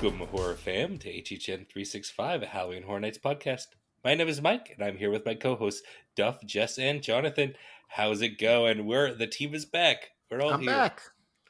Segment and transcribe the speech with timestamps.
[0.00, 3.66] Welcome, horror fam, to HHN 365, a Halloween Horror Nights podcast.
[4.04, 5.82] My name is Mike, and I'm here with my co hosts,
[6.14, 7.54] Duff, Jess, and Jonathan.
[7.88, 8.86] How's it going?
[8.86, 10.10] We're the team is back.
[10.30, 10.70] We're all I'm here.
[10.70, 11.00] back.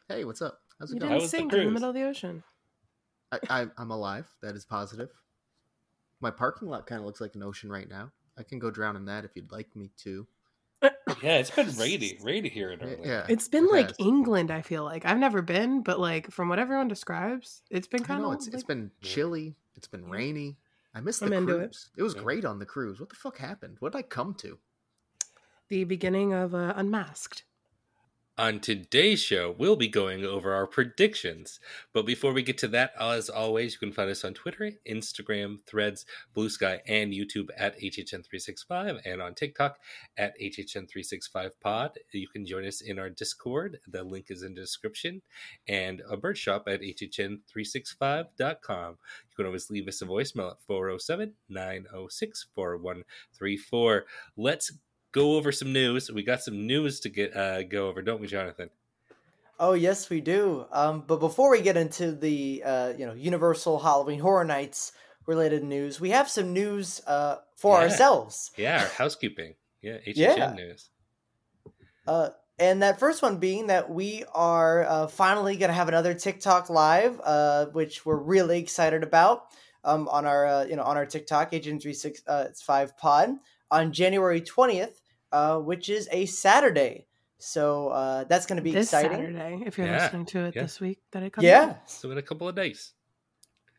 [0.08, 0.60] Hey, what's up?
[0.80, 1.10] How's it You going?
[1.12, 2.42] How didn't was the sink in the middle of the ocean.
[3.32, 4.26] I, I, I'm alive.
[4.40, 5.10] That is positive.
[6.22, 8.12] My parking lot kind of looks like an ocean right now.
[8.38, 10.26] I can go drown in that if you'd like me to.
[10.82, 13.04] Yeah, it's been rainy, rainy here in Orlando.
[13.04, 13.96] Yeah, It's been it like has.
[13.98, 15.04] England, I feel like.
[15.04, 18.56] I've never been, but like from what everyone describes, it's been kind of it's, it's
[18.56, 19.56] like, been chilly.
[19.76, 20.10] It's been Yeah.
[20.12, 20.56] rainy.
[20.94, 21.70] I missed I'm the into it.
[21.70, 21.90] cruise.
[21.96, 22.02] It.
[22.02, 22.22] was Yeah.
[22.22, 23.00] great on the cruise.
[23.00, 23.76] What the fuck happened?
[23.80, 24.58] What did I come to?
[25.68, 27.44] the beginning of uh, Unmasked.
[28.38, 31.58] On today's show, we'll be going over our predictions.
[31.92, 35.58] But before we get to that, as always, you can find us on Twitter, Instagram,
[35.66, 39.80] Threads, Blue Sky, and YouTube at HHN365 and on TikTok
[40.16, 41.96] at HHN365pod.
[42.12, 43.80] You can join us in our Discord.
[43.88, 45.22] The link is in the description.
[45.66, 48.98] And a bird shop at HHN365.com.
[49.30, 54.04] You can always leave us a voicemail at 407 906 4134.
[54.36, 54.70] Let's
[55.12, 56.10] go over some news.
[56.10, 58.70] We got some news to get uh, go over, don't we, Jonathan?
[59.60, 60.66] Oh yes, we do.
[60.70, 64.92] Um, but before we get into the uh, you know Universal Halloween Horror Nights
[65.26, 67.82] related news, we have some news uh, for Yeah.
[67.84, 68.50] ourselves.
[68.56, 69.54] Yeah, our housekeeping.
[69.82, 70.52] Yeah, HHN Yeah.
[70.54, 70.90] news.
[72.06, 76.14] Uh, and that first one being that we are uh, finally going to have another
[76.14, 79.44] TikTok live, uh, which we're really excited about
[79.84, 82.96] um, on our uh, you know on our TikTok Agent Three Six uh, it's Five
[82.96, 83.36] Pod
[83.70, 85.00] on January twentieth,
[85.32, 87.06] uh, which is a Saturday.
[87.38, 89.18] So uh, that's going to be this exciting.
[89.36, 90.62] Saturday, if you're Yeah, listening to it yeah.
[90.62, 91.90] this week, that it comes Yeah, out.
[91.90, 92.92] So in a couple of days.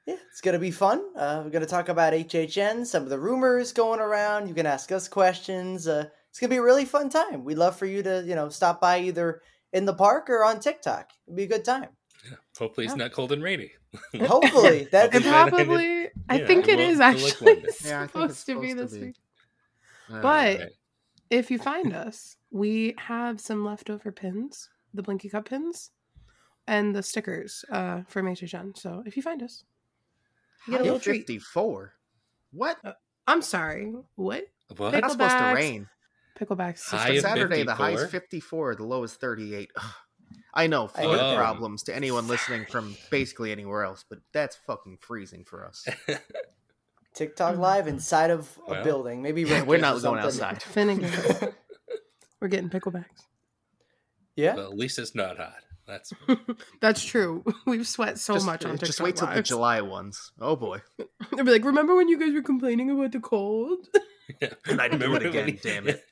[0.05, 1.03] Yeah, it's gonna be fun.
[1.15, 4.47] Uh, we're gonna talk about HHN, some of the rumors going around.
[4.47, 5.87] You can ask us questions.
[5.87, 7.43] Uh, it's gonna be a really fun time.
[7.43, 9.41] We'd love for you to, you know, stop by either
[9.71, 11.11] in the park or on TikTok.
[11.27, 11.89] It'd be a good time.
[12.25, 12.37] Yeah.
[12.57, 13.03] Hopefully it's Yeah.
[13.03, 13.71] not cold and rainy.
[14.19, 17.11] Hopefully, that'd It be Hopefully that ended- probably, I think it it will- is it'll
[17.11, 17.69] look actually London.
[17.85, 19.15] Yeah, I think supposed to be this to week.
[20.09, 20.71] Uh, But- Right.
[21.29, 25.91] If you find us, we have some leftover pins, the Blinky Cup pins,
[26.65, 28.75] and the stickers uh, from HHN.
[28.75, 29.63] So if you find us,
[30.65, 31.27] you get a High little treat.
[31.27, 31.93] 54.
[32.51, 32.79] What?
[33.27, 34.47] I'm sorry, what?
[34.75, 34.95] What?
[34.95, 35.87] It's not supposed to rain.
[36.39, 36.83] Picklebacks.
[36.89, 38.07] High for of Saturday, the high is 54?
[38.09, 39.69] 54, the low is 38.
[39.75, 39.83] Ugh.
[40.51, 44.97] I know, I flood problems to anyone listening from basically anywhere else, but that's fucking
[44.99, 45.85] freezing for us.
[47.13, 47.59] TikTok Mhm.
[47.59, 49.21] live inside of a Well, building.
[49.21, 50.61] Maybe Yeah, we're not going outside.
[50.75, 51.11] Finnegan.
[52.41, 53.25] We're getting picklebacks.
[54.37, 55.55] yeah, Well, at least it's not hot.
[55.85, 56.13] That's
[56.81, 57.43] That's true.
[57.65, 58.87] We've sweat so just, much on TikTok.
[58.87, 60.31] just wait till the July ones.
[60.39, 60.81] Oh boy.
[61.35, 63.87] They'll be like, "Remember when you guys were complaining about the cold?"
[64.39, 64.53] yeah.
[64.67, 66.05] And I do Remember it again, we- damn it.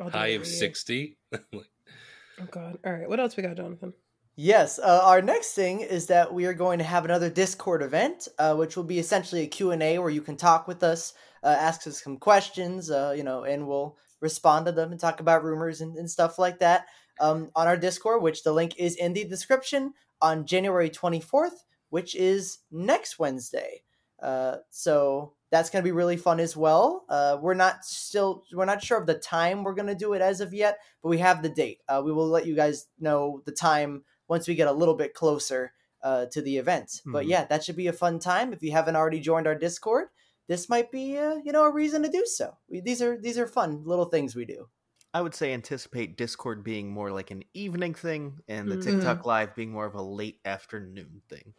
[0.00, 1.18] I'll High of sixty.
[1.32, 2.78] Oh God!
[2.84, 3.92] All right, what else we got, Jonathan?
[4.38, 8.28] Yes, uh, our next thing is that we are going to have another Discord event,
[8.38, 11.86] uh, which will be essentially a Q&A where you can talk with us, uh, ask
[11.86, 15.80] us some questions, uh, you know, and we'll respond to them and talk about rumors
[15.80, 16.84] and, and stuff like that
[17.18, 22.14] um, on our Discord, which the link is in the description on January 24th, which
[22.14, 23.82] is next Wednesday.
[24.22, 27.06] Uh, so that's going to be really fun as well.
[27.08, 30.20] Uh, we're not still, we're not sure of the time we're going to do it
[30.20, 31.78] as of yet, but we have the date.
[31.88, 35.14] Uh, we will let you guys know the time once we get a little bit
[35.14, 35.72] closer
[36.02, 37.02] uh, to the event.
[37.06, 37.30] But Mhm.
[37.30, 38.52] yeah, that should be a fun time.
[38.52, 40.08] If you haven't already joined our Discord,
[40.46, 42.56] this might be uh, you know a reason to do so.
[42.68, 44.68] We, these are these are fun little things we do.
[45.14, 48.82] I would say anticipate Discord being more like an evening thing and the Mhm.
[48.82, 51.54] TikTok live being more of a late afternoon thing.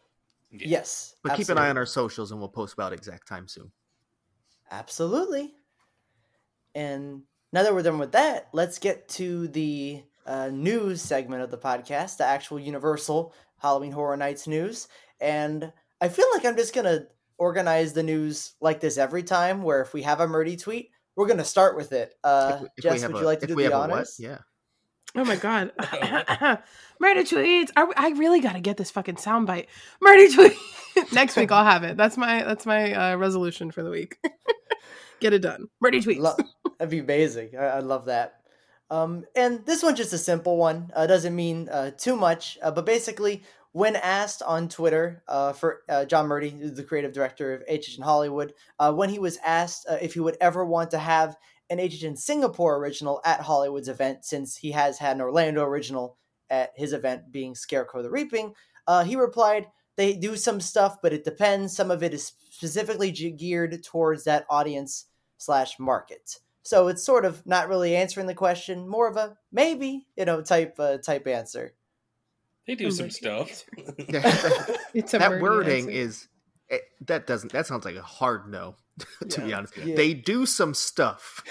[0.51, 0.67] Yeah.
[0.67, 3.71] Yes, But keep an eye on our socials and we'll post about exact time soon.
[4.71, 5.55] Absolutely.
[6.75, 11.49] And now that we're done with that, let's get to the uh, news segment of
[11.51, 14.87] the podcast, the actual Universal Halloween Horror Nights news.
[15.19, 15.71] And
[16.01, 17.07] I feel like I'm just going to
[17.39, 21.25] organize the news like this every time, where if we have a Murdy tweet, we're
[21.27, 22.13] going to start with it.
[22.23, 23.79] Uh, If we- if Jess, have would a- you like to do we the have
[23.89, 24.17] honors?
[24.19, 24.39] Yeah.
[25.15, 25.71] Oh my God!
[26.99, 27.71] Murder tweets.
[27.75, 29.67] Are we- I really got to get this fucking soundbite.
[30.01, 30.53] Murder tweet.
[31.13, 31.97] Next week I'll have it.
[31.97, 34.17] That's my that's my uh, resolution for the week.
[35.19, 35.69] get it done.
[35.81, 36.19] Murder tweets.
[36.19, 36.35] Lo-
[36.77, 37.51] that'd be amazing.
[37.57, 38.36] I, I love that.
[38.89, 40.91] Um, and this one's just a simple one.
[40.95, 43.43] Uh, doesn't mean uh, too much, uh, but basically,
[43.73, 48.53] when asked on Twitter uh, for uh, John Murdy, the creative director of HHN Hollywood,
[48.79, 51.35] uh, when he was asked if he would ever want to have
[51.69, 56.17] an HHN Singapore original at Hollywood's event, since he has had an Orlando original
[56.49, 58.53] at his event being Scarecrow the Reaping,
[59.05, 59.67] he replied,
[59.97, 61.75] "They do some stuff, but it depends.
[61.75, 65.05] Some of it is specifically geared towards that audience
[65.37, 70.05] slash market." So it's sort of not really answering the question, more of a maybe,
[70.17, 71.73] you know, type uh, type answer.
[72.67, 73.63] They do some Emergency
[74.05, 74.77] stuff.
[74.93, 75.91] It's a that wording answer.
[75.91, 76.27] is
[76.69, 78.75] it, that doesn't that sounds like a hard no
[79.29, 79.95] to be honest Yeah.
[79.95, 81.41] they do some stuff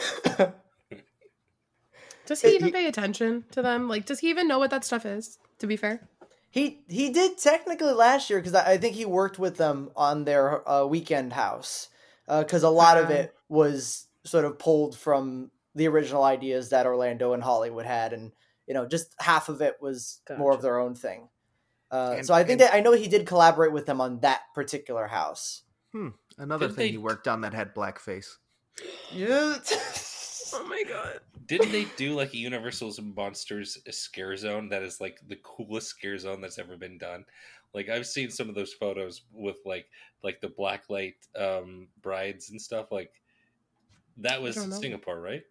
[2.27, 3.89] Does he It- even he- pay attention to them?
[3.89, 5.39] Like, does he even know what that stuff is?
[5.61, 6.09] To be fair,
[6.51, 10.25] He he did technically last year because I, I think he worked with them on
[10.25, 11.89] their uh, weekend house
[12.29, 13.13] because a lot of Ah.
[13.23, 18.33] it was sort of pulled from the original ideas that Orlando and Hollywood had, and
[18.67, 21.29] you know just half of it was more of their own thing.
[21.91, 24.21] Uh, And- so I think and- that I know he did collaborate with them on
[24.21, 25.63] that particular house.
[26.39, 28.37] another Didn't thing they- he worked on that had blackface
[29.11, 29.57] Yeah.
[30.53, 35.21] oh my god, Didn't they do like a Universal's Monsters scare zone that is like
[35.29, 37.25] the coolest scare zone that's ever been done?
[37.73, 39.89] Like I've seen some of those photos with like
[40.23, 42.91] like the blacklight um brides and stuff.
[42.91, 43.13] Like
[44.19, 44.55] that was.
[44.81, 45.43] Singapore, right?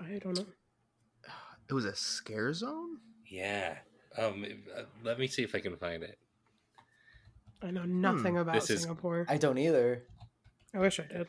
[0.00, 0.46] I don't know.
[1.68, 2.98] it was a scare zone
[3.30, 3.78] Yeah.
[4.18, 4.44] Um,
[4.76, 6.18] uh, let me see if I can find it.
[7.62, 9.24] I know nothing about this is- Singapore.
[9.28, 10.02] I don't either.
[10.74, 11.26] I wish I did.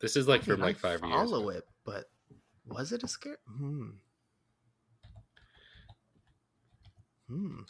[0.00, 1.12] This is like I from mean, like five years.
[1.12, 1.58] follow ago.
[1.58, 2.04] it but
[2.66, 3.90] was it a scare hmm
[7.28, 7.60] hmm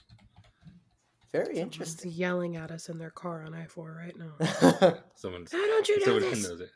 [1.33, 2.11] Very Someone's interesting.
[2.13, 4.99] yelling at us in their car on I four right now.
[5.15, 6.49] Someone's How don't you know someone this?
[6.49, 6.71] knows it.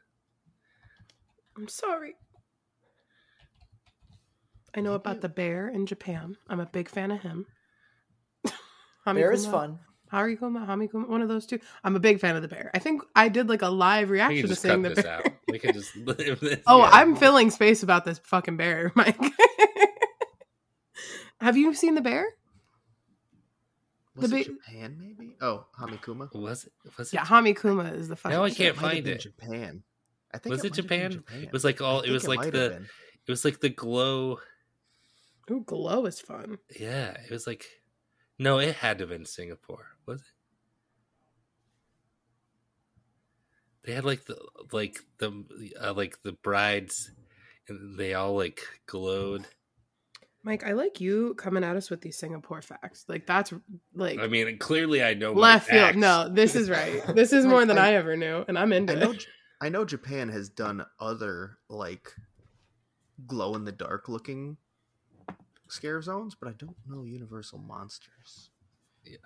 [1.60, 2.14] I'm sorry.
[4.74, 6.36] I know about the bear in Japan.
[6.48, 7.44] I'm a big fan of him.
[9.04, 9.78] Bear is Hamikuma- fun.
[10.12, 11.58] Harikuma, Hamikuma, one of those two.
[11.84, 12.70] I'm a big fan of the bear.
[12.74, 15.16] I think I did like a live reaction to just seeing the this bear.
[15.18, 15.26] out.
[15.48, 16.60] We can just live this.
[16.66, 16.90] Oh, yeah.
[16.92, 19.18] I'm filling space about this fucking bear, Mike.
[21.40, 22.26] Have you seen the bear?
[24.16, 26.72] was The it ba- japan maybe oh hamikuma Was it?
[26.98, 27.16] Was it?
[27.16, 28.36] Yeah, Hamikuma is the fucking.
[28.36, 29.20] Now I can't it might have find it.
[29.20, 29.82] japan
[30.32, 31.42] i think Was it might have been Japan?
[31.42, 32.00] It was like all.
[32.02, 32.82] It was think like the.
[33.26, 34.38] It was like the glow.
[35.50, 36.58] Ooh, glow is fun.
[36.78, 37.66] Yeah, it was like.
[38.38, 39.86] No, it had to have been Singapore.
[40.06, 40.26] Was it?
[43.84, 44.36] They had like the
[44.72, 45.44] like the
[45.80, 47.10] uh, like the brides,
[47.68, 49.46] and they all like glowed.
[50.42, 53.04] Mike, I like you coming at us with these Singapore facts.
[53.08, 53.52] Like that's
[53.94, 55.96] like I mean, clearly I know my left field.
[55.96, 57.02] No, this is right.
[57.14, 59.20] This is Like, more than I- I ever knew, and I'm into I know, it.
[59.20, 59.26] J-
[59.60, 62.14] I know Japan has done other like
[63.26, 64.56] glow in the dark looking
[65.68, 68.50] scare zones, but I don't know Universal Monsters.
[69.04, 69.16] Yeah.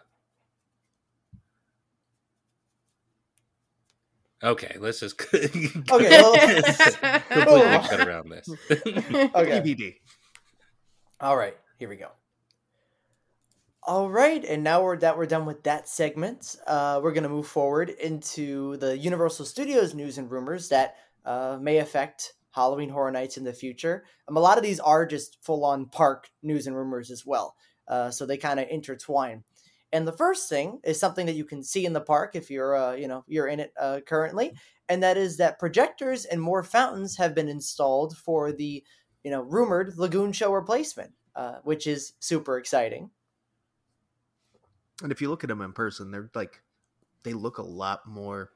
[4.43, 5.89] Okay, let's just okay.
[5.91, 6.35] well-
[7.29, 7.87] completely Oh.
[7.89, 8.49] cut around this.
[8.71, 9.61] Okay.
[9.61, 9.95] DVD.
[11.21, 12.09] All right, here we go.
[13.87, 16.57] All right, and now we're that we're done with that segment.
[16.67, 20.97] Uh, we're gonna move forward into the Universal Studios news and rumors that
[21.27, 24.07] uh, may affect Halloween Horror Nights in the future.
[24.27, 27.57] Um, a lot of these are just full on park news and rumors as well,
[27.87, 29.45] uh, so they kind of intertwine.
[29.93, 32.75] And the first thing is something that you can see in the park if you're
[32.75, 34.55] uh, you know you're in it uh, currently,
[34.89, 38.83] and that is that projectors and more fountains have been installed for the
[39.25, 43.11] you know rumored Lagoon Show replacement, uh, which is super exciting.
[45.03, 46.63] And if you look at them in person, they're like
[47.25, 48.51] they look a lot more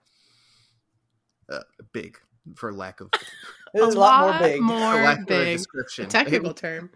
[1.51, 1.61] uh,
[1.93, 2.19] big,
[2.57, 3.11] for lack of
[3.75, 4.57] It's a lot more big.
[4.59, 5.59] for more lack of a big.
[5.59, 6.05] description.
[6.07, 6.91] A technical They, term.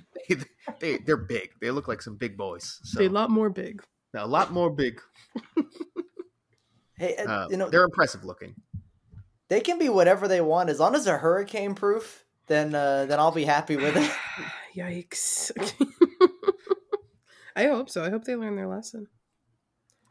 [0.81, 1.51] they, they, are big.
[1.61, 2.81] They look like some big boys.
[2.85, 3.83] So They a lot more big.
[4.15, 5.01] a lot more big.
[6.97, 8.55] Hey, uh, Uh, you know they're impressive looking.
[9.49, 12.25] they can be whatever they want as long as they're hurricane proof.
[12.47, 14.11] Then uh, then I'll be happy with it.
[14.77, 15.51] Yikes.
[17.57, 18.05] I hope so.
[18.05, 19.09] I hope they learn their lesson.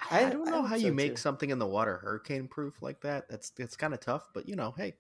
[0.10, 1.18] I, I- don't know hope how so, you make too.
[1.18, 3.30] something in the water hurricane proof like that.
[3.30, 4.96] That's that's kind of tough, but you know, hey,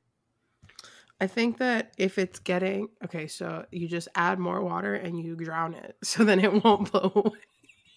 [1.20, 5.36] I think that if it's getting okay, so you just add more water and you
[5.36, 7.39] drown it, so then it won't blow away.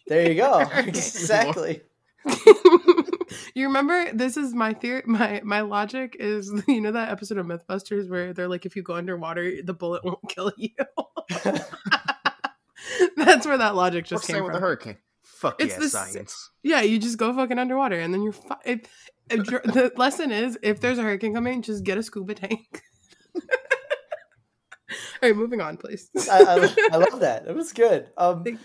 [0.06, 0.64] There you go.
[0.76, 1.82] Exactly.
[3.54, 7.44] you remember this is my theory my my logic is you know that episode of
[7.44, 10.70] mythbusters where they're like if you go underwater the bullet won't kill you
[13.16, 14.96] that's where that logic just what's came same with from the hurricane?
[15.34, 16.50] Fuck It's yeah, the science.
[16.62, 18.80] yeah you just go fucking underwater and then you're fi- if,
[19.30, 22.82] if the lesson is if there's a hurricane coming just get a scuba tank
[23.34, 23.40] all
[25.22, 27.46] right moving on please I, I, I love that.
[27.46, 28.08] It was good.
[28.16, 28.60] Um, Thank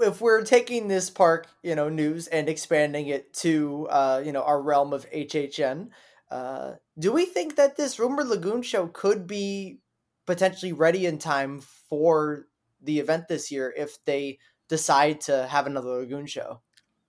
[0.00, 4.42] if we're taking this park, you know, news and expanding it to, uh, you know,
[4.42, 5.88] our realm of HHN,
[6.30, 9.78] uh, do we think that this rumored lagoon show could be
[10.26, 12.46] potentially ready in time for
[12.82, 14.38] the event this year if they
[14.70, 16.62] decide to have another lagoon show?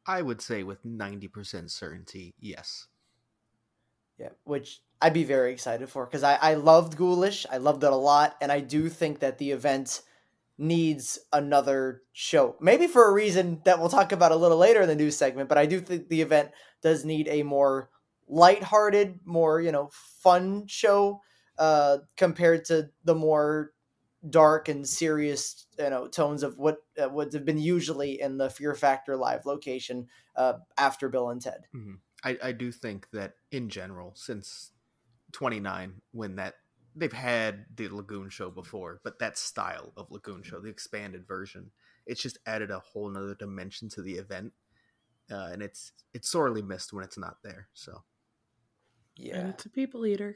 [0.06, 2.88] I would say with ninety percent certainty, yes.
[4.18, 7.46] Yeah, which I'd be very excited for because I, I loved Ghoulish.
[7.50, 8.36] I loved it a lot.
[8.42, 10.02] And I do think that the event
[10.58, 12.56] needs another show.
[12.60, 15.50] Maybe for a reason that we'll talk about a little later in the news segment,
[15.50, 16.52] but I do think the event
[16.84, 17.90] does need a more
[18.28, 19.90] lighthearted, more, you know,
[20.22, 21.22] fun show
[21.58, 23.72] uh compared to the more
[24.30, 28.50] dark and serious, you know, tones of what uh, would have been usually in the
[28.50, 31.68] Fear Factor live location uh after Bill and Ted.
[32.24, 34.72] I, I do think that in general, since
[35.32, 36.56] 29, when that
[36.96, 41.72] they've had the Lagoon show before, but that style of Lagoon show, the expanded version,
[42.06, 44.54] it's just added a whole nother dimension to the event.
[45.32, 47.70] Uh, and it's it's sorely missed when it's not there.
[47.74, 48.04] So
[49.32, 49.48] And Yeah.
[49.48, 50.36] it's a people eater.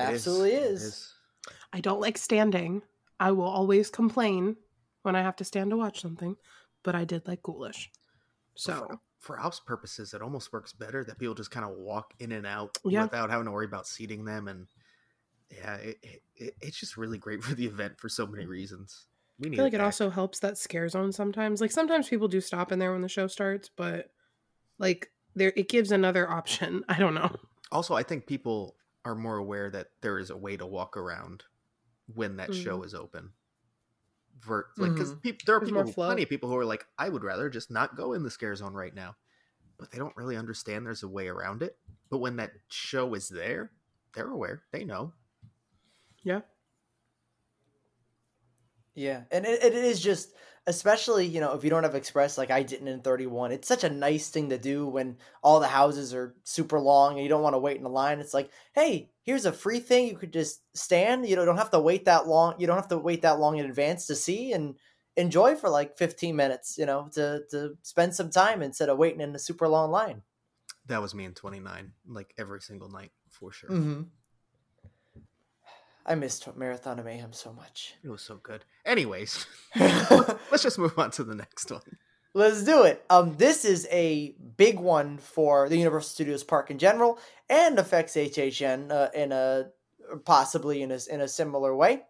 [0.00, 1.14] it Absolutely It is.
[1.72, 2.82] I don't like standing.
[3.20, 4.56] I will always complain
[5.02, 6.36] when I have to stand to watch something,
[6.82, 7.90] but I did like Ghoulish.
[8.54, 12.12] So for, for house purposes, it almost works better that people just kind of walk
[12.18, 13.02] in and out Yeah.
[13.04, 14.48] without having to worry about seating them.
[14.48, 14.66] And
[15.50, 19.06] yeah, it, it, it, it's just really great for the event for so many reasons.
[19.38, 21.60] We I feel like it also helps that scare zone sometimes.
[21.60, 24.10] Like sometimes people do stop in there when the show starts, but
[24.78, 26.84] like there it gives another option.
[26.88, 27.30] I don't know.
[27.70, 31.44] also i think people are more aware that there is a way to walk around
[32.14, 32.86] when that show mm.
[32.86, 33.30] is open.
[34.40, 35.22] Ver- like because mm.
[35.22, 37.50] people there are There's more people plenty of people who are like i would rather
[37.50, 39.16] just not go in the scare zone right now.
[39.78, 41.76] But they don't really understand there's a way around it.
[42.10, 43.72] But when that show is there
[44.14, 44.62] they're aware.
[44.72, 45.12] They know.
[46.22, 46.40] Yeah.
[48.94, 50.34] Yeah, and it, it is just,
[50.66, 53.68] especially you know, if you don't have Express like I didn't in thirty one, it's
[53.68, 57.28] such a nice thing to do when all the houses are super long and you
[57.28, 58.18] don't want to wait in a line.
[58.18, 61.28] It's like, hey, here's a free thing you could just stand.
[61.28, 62.54] You know, don't have to wait that long.
[62.58, 64.74] You don't have to wait that long in advance to see and
[65.16, 66.78] enjoy for like fifteen minutes.
[66.78, 70.22] You know, to to spend some time instead of waiting in a super long line.
[70.86, 74.02] that was me in 29 like every single night for sure Mm-hmm.
[76.06, 77.94] I missed Marathon of Mayhem so much.
[78.02, 79.46] it was so good anyways
[80.50, 81.82] let's just move on to the next one
[82.34, 83.04] Let's do it.
[83.10, 87.18] Um, this is a big one for the Universal Studios Park in general,
[87.48, 89.66] and affects HHN uh, in a
[90.24, 92.02] possibly in a in a similar way.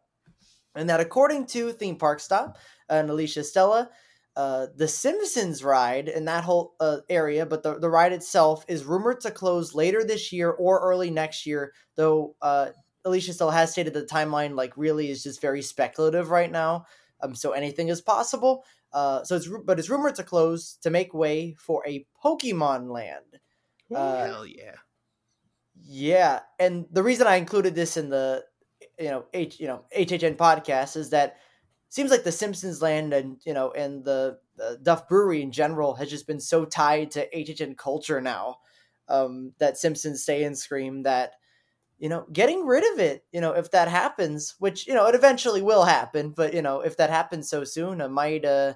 [0.75, 2.59] And that, according to Theme Park Stop
[2.89, 3.91] and Alicia Stella,
[4.37, 8.85] uh, the Simpsons ride in that whole uh, area, but the the ride itself is
[8.85, 11.73] rumored to close later this year or early next year.
[11.95, 12.71] Though uh,
[13.05, 16.87] Alicia Stella has stated the timeline, like, really is just very speculative right now.
[17.21, 18.65] Um, so anything is possible.
[18.93, 23.41] Uh, so it's but it's rumored to close to make way for a Pokemon Land.
[23.95, 24.75] Uh, hell yeah
[25.83, 28.45] Yeah, and the reason I included this in the
[28.99, 31.37] you know H you know HHN podcast is that
[31.89, 35.53] it seems like the Simpsons Land and you know and the, the Duff Brewery in
[35.53, 38.59] general has just been so tied to HHN culture now
[39.09, 41.33] um, that Simpsons Stay and Scream that
[41.99, 45.15] you know getting rid of it you know if that happens which you know it
[45.15, 48.75] eventually will happen but you know if that happens so soon it might uh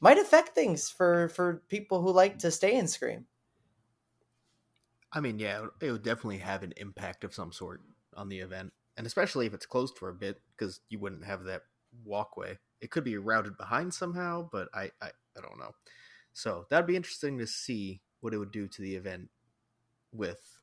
[0.00, 3.26] might affect things for for people who like to stay and scream
[5.12, 7.82] I mean, yeah, it would definitely have an impact of some sort
[8.16, 11.44] on the event, and especially if it's closed for a bit, because you wouldn't have
[11.44, 11.62] that
[12.04, 12.58] walkway.
[12.80, 15.70] It could be routed behind somehow, but I, I, I don't know.
[16.32, 19.30] So that'd be interesting to see what it would do to the event
[20.12, 20.58] with,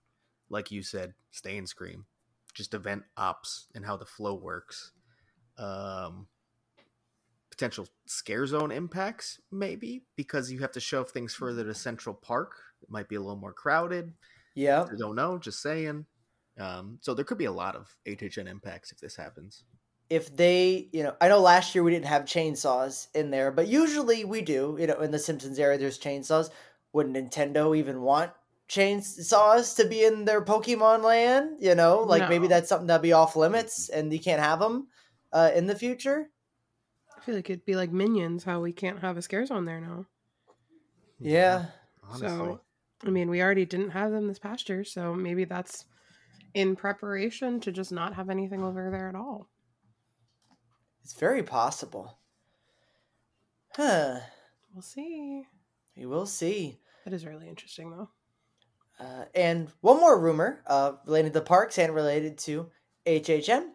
[0.51, 2.05] like you said, stay and scream,
[2.53, 4.91] just event ops and how the flow works.
[5.57, 6.27] Um,
[7.49, 12.53] potential scare zone impacts, maybe because you have to shove things further to Central Park.
[12.81, 14.13] It might be a little more crowded.
[14.55, 16.05] yeah I don't know, just saying.
[16.59, 19.63] Um, so there could be a lot of HHN impacts if this happens.
[20.09, 23.69] if they, you know, I know last year we didn't have chainsaws in there, but
[23.69, 24.75] usually we do.
[24.77, 26.49] You know, in the Simpsons area, there's chainsaws.
[26.91, 28.31] Would Nintendo even want
[28.71, 31.57] chainsaws to be in their Pokemon land?
[31.59, 34.87] You know, like maybe that's something that'd be off limits, and you can't have them
[35.33, 36.29] uh, in the future.
[37.17, 39.81] I feel like it'd be like Minions, how we can't have a scare zone there
[39.81, 40.05] now.
[41.19, 41.65] Yeah,
[42.03, 42.27] honestly.
[42.27, 42.61] So,
[43.05, 45.85] I mean, we already didn't have them this past year, so maybe that's
[46.53, 49.47] in preparation to just not have anything over there at all.
[51.03, 52.17] it's very possible.
[53.75, 54.19] Huh.
[54.73, 55.43] We'll see.
[55.95, 56.79] We will see.
[57.05, 58.09] That is really interesting, though.
[59.01, 62.69] Uh, and one more rumor uh, related to parks and related to
[63.07, 63.69] HHN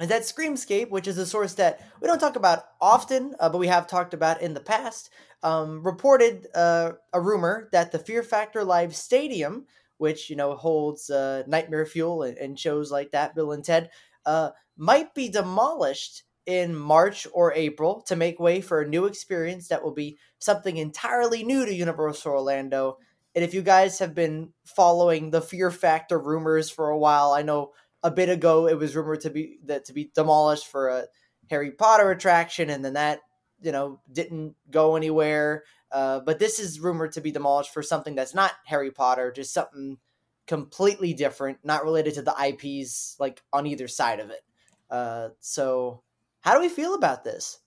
[0.00, 3.58] is that Screamscape, which is a source that we don't talk about often, uh, but
[3.58, 5.10] we have talked about in the past,
[5.42, 9.66] um, reported uh, a rumor that the Fear Factor Live Stadium,
[9.98, 13.90] which you know holds uh, Nightmare Fuel and, and shows like that, Bill and Ted,
[14.26, 19.68] uh, might be demolished in March or April to make way for a new experience
[19.68, 22.98] that will be something entirely new to Universal Orlando.
[23.36, 27.42] And if you guys have been following the Fear Factor rumors for a while, I
[27.42, 31.04] know a bit ago it was rumored to be that to be demolished for a
[31.50, 33.20] Harry Potter attraction, and then that
[33.60, 35.64] you know didn't go anywhere.
[35.92, 39.52] Uh, but this is rumored to be demolished for something that's not Harry Potter, just
[39.52, 39.98] something
[40.46, 44.40] completely different, not related to the IPs like on either side of it.
[44.88, 46.02] Uh, so,
[46.40, 47.58] how do we feel about this?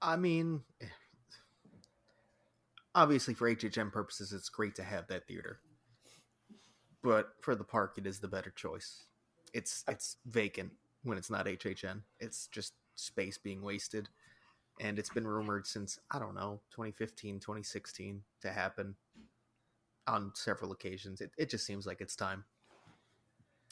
[0.00, 0.62] I mean,
[2.94, 5.60] obviously for HHN purposes, it's great to have that theater,
[7.02, 9.04] but for the park, it is the better choice.
[9.52, 10.72] It's it's vacant
[11.02, 12.02] when it's not HHN.
[12.20, 14.08] It's just space being wasted,
[14.80, 18.96] and it's been rumored since I don't know 2015, 2016 to happen
[20.06, 21.20] on several occasions.
[21.20, 22.44] It it just seems like it's time.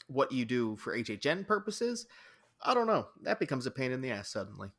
[0.07, 2.07] What you do for HHN purposes,
[2.61, 3.07] I don't know.
[3.21, 4.69] That becomes a pain in the ass suddenly.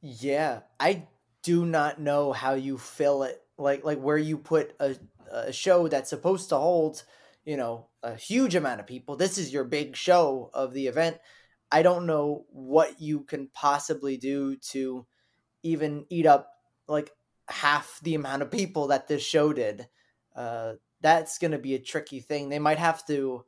[0.00, 1.08] Yeah, I
[1.42, 3.43] do not know how you fill it.
[3.58, 4.96] Like like where you put a
[5.30, 7.02] a show that's supposed to hold,
[7.44, 9.16] you know, a huge amount of people.
[9.16, 11.18] This is your big show of the event.
[11.70, 15.06] I don't know what you can possibly do to
[15.62, 16.50] even eat up
[16.86, 17.10] like
[17.48, 19.88] half the amount of people that this show did.
[20.36, 22.48] Uh, that's going to be a tricky thing.
[22.48, 23.44] They might have to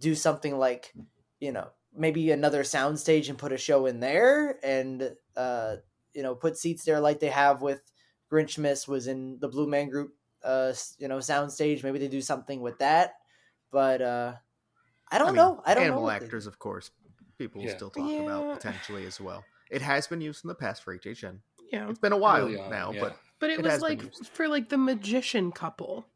[0.00, 0.92] do something like,
[1.40, 5.76] you know, maybe another soundstage and put a show in there and uh,
[6.14, 7.80] you know put seats there like they have with
[8.30, 11.82] Grinchmas was in the Blue Man Group uh you know soundstage.
[11.82, 13.14] Maybe they do something with that,
[13.70, 14.34] but uh,
[15.10, 15.62] I don't I mean, know.
[15.64, 16.08] I don't animal know.
[16.10, 16.90] Animal actors, of course,
[17.38, 17.76] people Yeah.
[17.76, 18.20] still talk Yeah.
[18.20, 19.44] about potentially as well.
[19.70, 21.40] It has been used in the past for HHN.
[21.72, 21.88] Yeah.
[21.90, 23.00] It's been a while Early on, now, yeah.
[23.00, 24.28] but But it, It was has been like used.
[24.28, 26.06] for like the magician couple.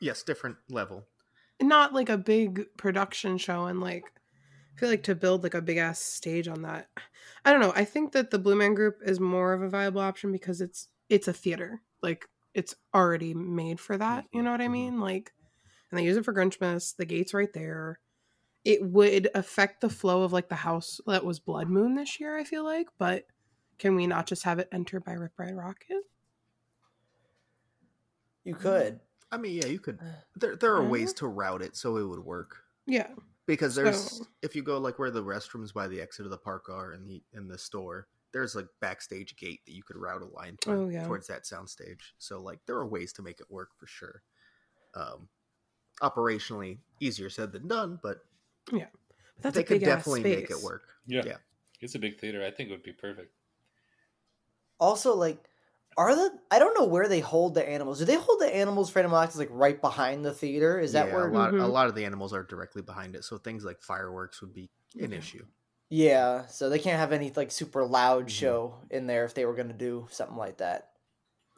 [0.00, 1.06] yes, different level.
[1.60, 4.04] Not like a big production show and like
[4.74, 6.88] I feel like to build like a big ass stage on that.
[7.44, 7.72] I don't know.
[7.76, 10.88] I think that the Blue Man Group is more of a viable option because it's
[11.10, 11.82] it's a theater.
[12.02, 14.24] Like it's already made for that.
[14.32, 14.72] You mm-hmm, know what I Mhm.
[14.72, 15.00] mean?
[15.00, 15.32] Like
[15.90, 16.96] and they use it for Grinchmas.
[16.96, 17.98] The gate's right there.
[18.64, 22.38] It would affect the flow of like the house that was Blood Moon this year,
[22.38, 23.24] I feel like, but
[23.78, 26.02] can we not just have it entered by Rip Ride Rockit?
[28.44, 29.00] You could.
[29.32, 29.98] I mean, yeah, you could.
[30.00, 30.04] Uh,
[30.36, 31.26] there, there are ways mm-hmm.
[31.26, 32.56] to route it so it would work.
[32.86, 33.08] Yeah.
[33.46, 36.38] Because there's, So- if you go like where the restrooms by the exit of the
[36.38, 40.22] park are in the in the store, there's like backstage gate that you could route
[40.22, 41.04] a line toward, Oh, yeah.
[41.04, 42.12] towards that soundstage.
[42.18, 44.22] So like there are ways to make it work for sure.
[44.94, 45.28] Um,
[46.02, 48.20] operationally, easier said than done, but
[49.42, 50.96] But that's they a could big ass definitely make it work.
[51.06, 51.24] Yeah.
[51.24, 51.38] Yeah.
[51.80, 52.44] It's a big theater.
[52.44, 53.34] I think it would be perfect.
[54.78, 55.48] Also, like,
[55.96, 57.98] are the I don't know where they hold the animals.
[57.98, 60.78] Do they hold the animals for animal actors like right behind the theater?
[60.78, 61.26] Is that yeah, where?
[61.26, 61.54] a lot?
[61.58, 61.68] A Mhm.
[61.68, 65.12] lot of the animals are directly behind it, so things like fireworks would be an
[65.12, 65.12] Yeah.
[65.12, 65.46] issue.
[65.90, 68.30] Yeah, so they can't have any like super loud Mhm.
[68.30, 70.92] show in there if they were gonna do something like that.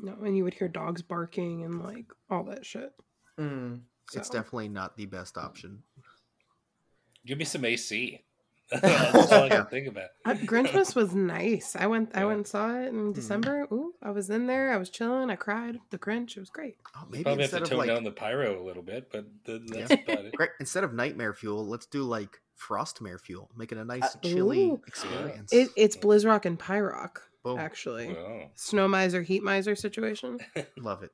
[0.00, 2.92] No, and you would hear dogs barking and like all that shit.
[3.38, 3.82] Mm.
[4.14, 5.82] It's definitely not the best option.
[7.24, 8.20] Give me some AC.
[8.72, 10.08] That's all I can think about.
[10.24, 11.76] Uh, Grinchmas was nice.
[11.76, 12.16] I went.
[12.16, 13.66] I went and saw it in December.
[13.70, 14.72] Ooh, I was in there.
[14.72, 15.28] I was chilling.
[15.28, 15.78] I cried.
[15.90, 16.38] The Grinch.
[16.38, 16.78] It was great.
[16.96, 19.10] Oh, maybe Probably have to instead of tone like down the pyro a little bit,
[19.12, 19.98] but th- that's Yeah.
[20.14, 20.34] about it.
[20.60, 23.50] Instead of nightmare fuel, let's do like frostmare fuel.
[23.56, 24.80] Make it a nice Uh, chilly Ooh.
[24.86, 25.52] experience.
[25.52, 27.58] It, it's Blizzrock and Pyrock Boom.
[27.58, 28.08] actually.
[28.12, 28.50] Wow.
[28.54, 30.38] Snow miser, heat miser situation.
[30.78, 31.10] Love it.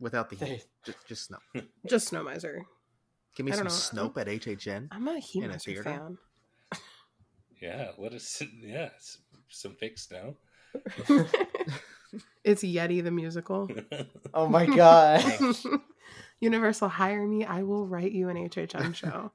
[0.00, 1.38] Without the heat, just, just snow.
[1.86, 2.64] Just snow miser.
[3.36, 4.10] Give me some don't know.
[4.10, 4.88] Snope at HHN.
[4.92, 5.82] I'm a heat In a miser theater?
[5.82, 6.18] fan.
[7.60, 8.40] Yeah, let us.
[8.60, 10.36] Yeah, s- some fake snow.
[12.44, 13.68] it's Yeti the musical.
[14.32, 15.24] Oh my god.
[16.40, 17.44] Universal, hire me.
[17.44, 19.32] I will write you an HHN show.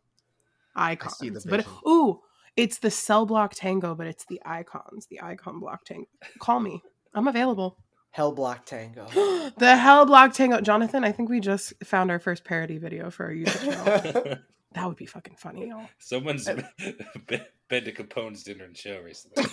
[0.75, 1.17] Icons.
[1.17, 1.71] see the but vision.
[1.88, 2.19] ooh,
[2.55, 6.07] it's the cell block tango, but it's the icons, the icon block tango.
[6.39, 6.81] Call me.
[7.13, 7.77] I'm available.
[8.13, 9.07] Hell block Tango.
[9.57, 10.62] the hell block tango.
[10.62, 14.38] Jonathan, I think we just found our first parody video for our YouTube channel.
[14.73, 15.89] that would be fucking funny, y'all.
[15.97, 16.62] Someone's uh,
[17.27, 19.43] been, been to Capone's dinner and show recently.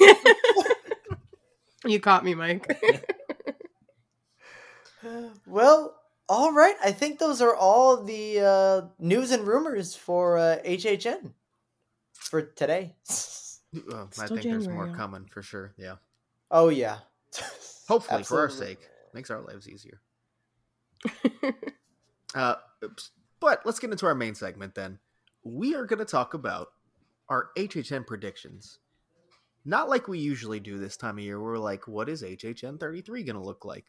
[1.87, 2.79] you caught me, Mike.
[5.47, 6.00] well,
[6.31, 6.77] all right.
[6.83, 11.33] I think those are all the uh, news and rumors for uh, HHN
[12.13, 12.95] for today.
[13.11, 14.95] I Still think there's more January.
[14.97, 15.75] coming for sure.
[15.77, 15.97] Yeah.
[16.49, 16.99] Oh yeah.
[17.89, 18.79] Hopefully, for our sake,
[19.13, 20.01] makes our lives easier.
[22.33, 23.11] Uh, oops.
[23.41, 25.01] but let's get into our main segment then.
[25.43, 26.69] We are going to talk about
[27.29, 28.79] our HHN predictions.
[29.65, 31.43] Not like we usually do this time of year.
[31.43, 33.87] We're like, what is HHN 33 going to look like?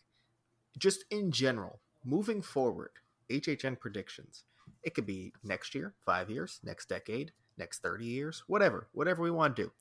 [0.80, 2.92] Just in general, moving forward,
[3.30, 4.44] HHN predictions.
[4.84, 9.32] It could be next year, five years, next decade, next 30 years, whatever, whatever we
[9.32, 9.72] want to do.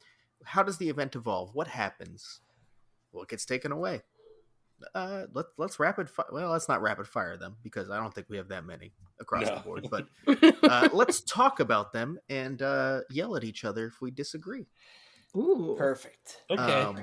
[0.44, 1.50] How does the event evolve?
[1.54, 2.40] What happens?
[3.12, 4.02] What gets taken away?
[4.94, 6.26] Uh, let, let's rapid fire.
[6.32, 9.46] Well, let's not rapid fire them because I don't think we have that many across
[9.46, 9.56] No.
[9.56, 9.88] the board.
[9.90, 10.06] But
[10.62, 14.66] uh, let's talk about them and uh, yell at each other if we disagree.
[15.36, 15.74] Ooh.
[15.78, 16.38] Perfect.
[16.50, 16.62] Okay.
[16.62, 16.98] Um,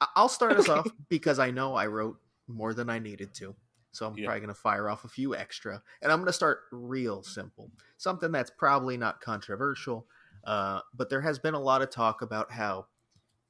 [0.00, 3.54] I- I'll start us off because I know I wrote more than I needed to.
[3.98, 4.26] So I'm Yeah.
[4.26, 5.82] probably going to fire off a few extra.
[6.02, 7.68] And I'm going to start real simple.
[7.96, 10.06] Something that's probably not controversial,
[10.44, 12.86] uh, but there has been a lot of talk about how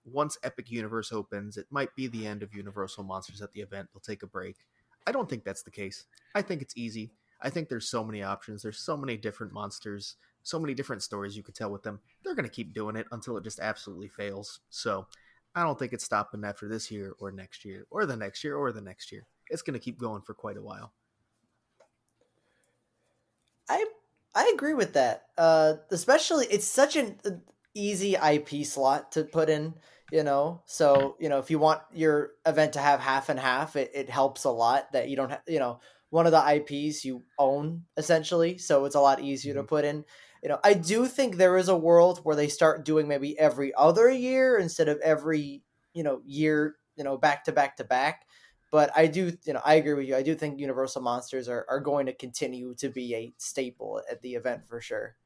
[0.07, 3.91] once Epic Universe opens, it might be the end of Universal Monsters at the event.
[3.93, 4.57] They'll take a break.
[5.07, 6.07] I don't think that's the case.
[6.35, 7.13] I think it's easy.
[7.43, 8.63] I think there's so many options.
[8.63, 12.01] There's so many different monsters, so many different stories you could tell with them.
[12.25, 14.61] They're going to keep doing it until it just absolutely fails.
[14.71, 15.07] So
[15.55, 18.57] I don't think it's stopping after this year or next year or the next year
[18.57, 19.27] or the next year.
[19.51, 20.93] It's going to keep going for quite a while.
[23.69, 23.85] I
[24.35, 25.27] I agree with that.
[25.37, 27.31] Uh, especially it's such an uh,
[27.75, 29.75] easy IP slot to put in.
[30.11, 33.77] You know, so you know if you want your event to have half and half,
[33.77, 35.43] it, it helps a lot that you don't have.
[35.47, 39.65] You know, one of the IPs you own essentially, so it's a lot easier to
[39.65, 40.05] put in.
[40.43, 43.75] You know, I do think there is a world where they start doing maybe every
[43.75, 46.77] other year instead of every you know year.
[46.97, 48.25] You know, back to back to back
[48.71, 50.17] but I do, you know, I agree with you.
[50.17, 54.21] I do think Universal Monsters are, are going to continue to be a staple at
[54.23, 55.17] the event for sure.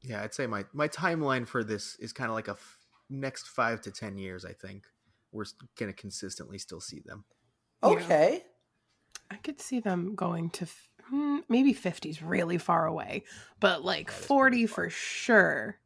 [0.00, 2.78] Yeah, I'd say my, my timeline for this is kind of like a f-
[3.08, 4.84] next five to 10 years, I think.
[5.30, 5.44] We're
[5.78, 7.24] going to consistently still see them.
[7.82, 7.90] Yeah.
[7.90, 8.44] Okay.
[9.30, 13.24] I could see them going to f- hmm, maybe 50s really far away,
[13.60, 15.78] but like 40 for sure.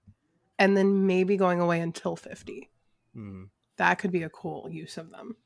[0.58, 2.70] And then maybe going away until 50.
[3.14, 3.44] Hmm.
[3.78, 5.36] That could be a cool use of them.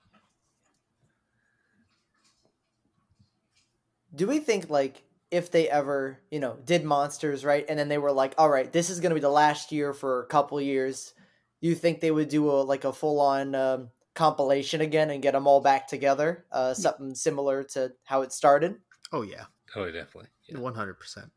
[4.15, 7.65] Do we think like if they ever, you know, did monsters, right?
[7.69, 9.93] And then they were like, all right, this is going to be the last year
[9.93, 11.13] for a couple years.
[11.61, 15.23] Do you think they would do a like a full on um, compilation again and
[15.23, 16.47] get them all back together?
[16.53, 18.77] Uh, something similar to how it started?
[19.13, 19.45] Oh, yeah.
[19.75, 20.29] oh, definitely.
[20.49, 20.59] Yeah.
[20.59, 21.31] 100%.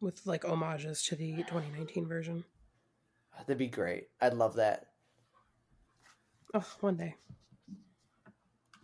[0.00, 2.44] with like homages to the 2019 version.
[3.38, 4.08] That'd be great.
[4.20, 4.86] I'd love that.
[6.52, 7.16] Oh, one day.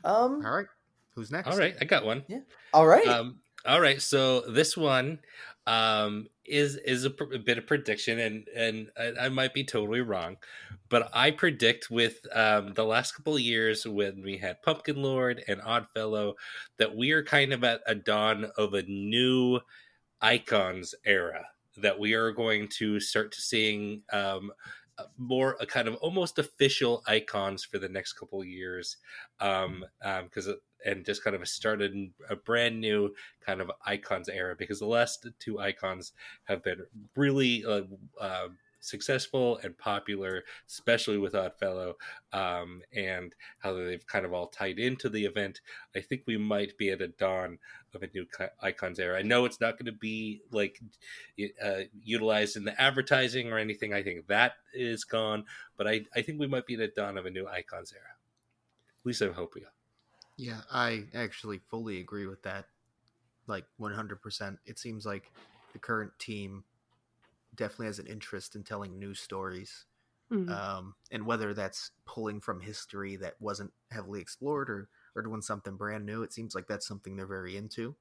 [0.02, 0.44] Um.
[0.44, 0.66] All right.
[1.14, 1.48] Who's next?
[1.48, 2.24] All right, I got one.
[2.28, 2.40] Yeah.
[2.72, 3.06] All right.
[3.06, 5.18] Um, all right, so this one
[5.66, 9.64] um, is is a, pr- a bit of prediction, and and I, I might be
[9.64, 10.36] totally wrong,
[10.88, 15.44] but I predict with um, the last couple of years when we had Pumpkin Lord
[15.46, 16.34] and Oddfellow
[16.78, 19.60] that we are kind of at a dawn of a new
[20.20, 21.44] icons era.
[21.76, 24.50] That we are going to start to seeing um,
[25.18, 28.98] more a kind of almost official icons for the next couple of years
[29.40, 29.84] um
[30.24, 30.48] because
[30.84, 33.14] and just kind of started a brand new
[33.44, 36.12] kind of icons era because the last two icons
[36.44, 36.82] have been
[37.16, 37.82] really uh,
[38.20, 38.48] uh,
[38.80, 41.94] successful and popular especially with oddfellow
[42.32, 45.60] um, and how they've kind of all tied into the event.
[45.94, 47.58] I think we might be at a dawn
[47.94, 48.26] of a new
[48.62, 49.18] icons era.
[49.18, 50.80] I know it's not going to be like
[51.62, 53.92] uh, utilized in the advertising or anything.
[53.92, 55.44] I think that is gone
[55.76, 58.04] but I, I think we might be at a dawn of a new icons era.
[59.00, 59.72] At least i hope we are
[60.40, 62.64] Yeah, I actually fully agree with that.
[63.46, 64.58] Like 100%.
[64.64, 65.30] It seems like
[65.74, 66.64] the current team
[67.54, 69.84] definitely has an interest in telling new stories.
[70.32, 70.50] Mhm.
[70.50, 75.76] Um, and whether that's pulling from history that wasn't heavily explored or, or doing something
[75.76, 77.94] brand new, it seems like that's something they're very into.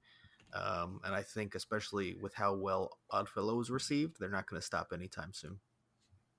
[0.54, 4.66] Um, and I think, especially with how well Oddfellow was received, they're not going to
[4.66, 5.60] stop anytime soon.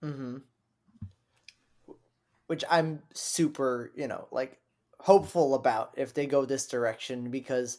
[0.02, 0.36] Mm-hmm.
[2.46, 4.60] Which I'm super, you know, like
[5.02, 7.78] hopeful about if they go this direction because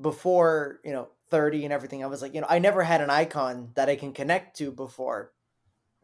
[0.00, 3.10] before, you know, 30 and everything, I was like, you know, I never had an
[3.10, 5.32] icon that I can connect to before,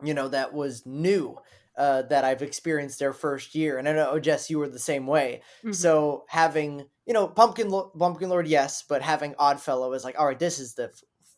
[0.02, 1.38] you know, that was new,
[1.76, 3.78] uh, that I've experienced their first year.
[3.78, 5.42] And I know, Jess, you were the same way.
[5.64, 5.74] Mhm.
[5.74, 10.26] So having, you know, Pumpkin Lo- Pumpkin Lord, yes, but having Oddfellow is like, all
[10.26, 10.90] right, this is the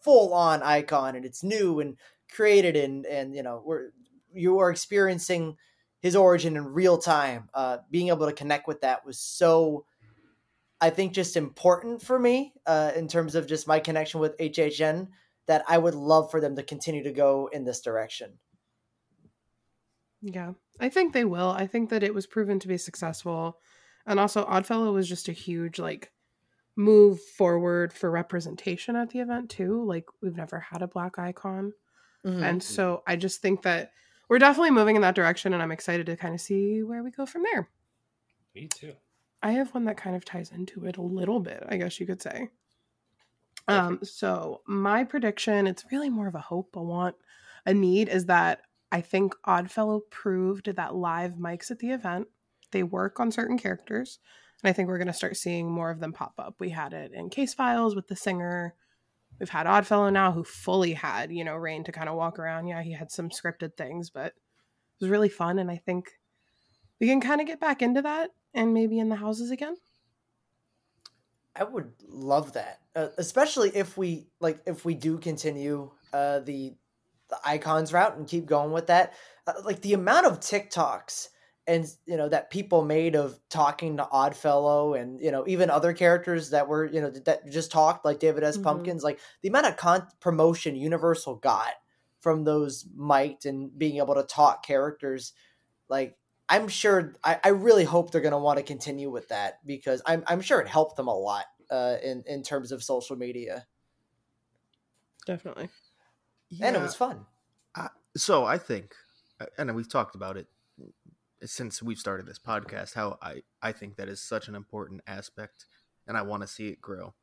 [0.02, 1.96] full on icon and it's new and
[2.34, 3.90] created and and you know we're
[4.34, 5.56] you are experiencing
[6.02, 7.48] his origin in real time.
[7.54, 9.86] Uh, being able to connect with that was so,
[10.80, 15.08] I think, just important for me uh, in terms of just my connection with HHN.
[15.46, 18.38] That I would love for them to continue to go in this direction.
[20.20, 21.50] Yeah, I think they will.
[21.50, 23.58] I think that it was proven to be successful.
[24.06, 26.12] And also, Oddfellow was just a huge, like,
[26.76, 29.84] move forward for representation at the event, too.
[29.84, 31.72] Like, we've never had a black icon.
[32.24, 32.42] Mhm.
[32.42, 33.92] And so I just think that
[34.32, 35.52] we're definitely moving in that direction.
[35.52, 37.68] And I'm excited to kind of see where we go from there.
[38.54, 38.94] me too
[39.42, 42.06] I have one that kind of ties into it a little bit, I guess you
[42.06, 42.48] could say.
[43.68, 47.14] Um, so my prediction, it's really more of a hope, a want,
[47.66, 52.28] a need, is that I think Oddfellow proved that live mics at the event,
[52.70, 54.18] they work on certain characters.
[54.62, 56.54] And I think we're gonna start seeing more of them pop up.
[56.58, 58.76] We had it in case files with the singer.
[59.42, 62.68] We've had Oddfellow now who fully had, you know, Rain to kind of walk around.
[62.68, 64.34] Yeah, he had some scripted things, but it
[65.00, 66.12] was really fun, and I think
[67.00, 69.74] we can kind of get back into that and maybe in the houses again.
[71.56, 76.76] I would love that, uh, especially if we like if we do continue uh, the
[77.28, 79.12] the icons route and keep going with that.
[79.48, 81.30] Uh, like the amount of TikToks
[81.66, 85.92] and you know that people made of talking to Oddfellow and you know even other
[85.92, 88.56] characters that were you know that just talked like David S.
[88.58, 88.64] Mhm.
[88.64, 89.02] Pumpkins.
[89.04, 91.74] Like the amount of con- promotion Universal got
[92.20, 95.32] from those mic'd and being able to talk characters,
[95.88, 96.16] like
[96.48, 100.02] I'm sure I, I really hope they're going to want to continue with that because
[100.06, 103.66] I'm I'm sure it helped them a lot uh, in in terms of social media
[105.26, 105.68] Definitely.
[106.50, 106.66] yeah.
[106.66, 107.26] and it was fun.
[108.16, 108.94] so I think,
[109.40, 110.46] uh, and we've talked about it
[111.46, 115.66] since we've started this podcast, how I, I think that is such an important aspect
[116.06, 117.14] and I want to see it grow.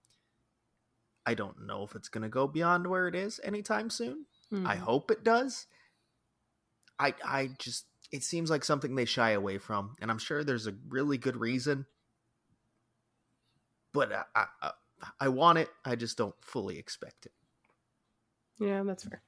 [1.26, 4.26] I don't know if it's going to go beyond where it is anytime soon.
[4.52, 4.80] I Mhm.
[4.80, 5.68] hope it does.
[6.98, 10.66] I I just it seems like something they shy away from, and I'm sure there's
[10.68, 11.86] a really good reason.
[13.94, 14.72] But I I, I,
[15.22, 15.70] I want it.
[15.86, 17.34] I just don't fully expect it.
[18.58, 19.22] Yeah, that's fair.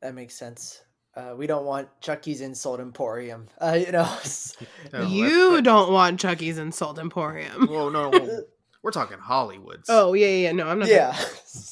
[0.00, 0.82] That makes sense.
[1.16, 3.48] Uh, we don't want Chucky's Insult Emporium.
[3.60, 4.04] Uh, you know,
[4.92, 7.66] No, you that's- don't want Chucky's Insult Emporium.
[7.66, 8.42] Whoa, no, whoa.
[8.82, 9.86] we're talking Hollywoods.
[9.88, 10.52] Oh yeah, yeah, yeah.
[10.52, 10.88] No, I'm not.
[10.88, 11.16] yeah.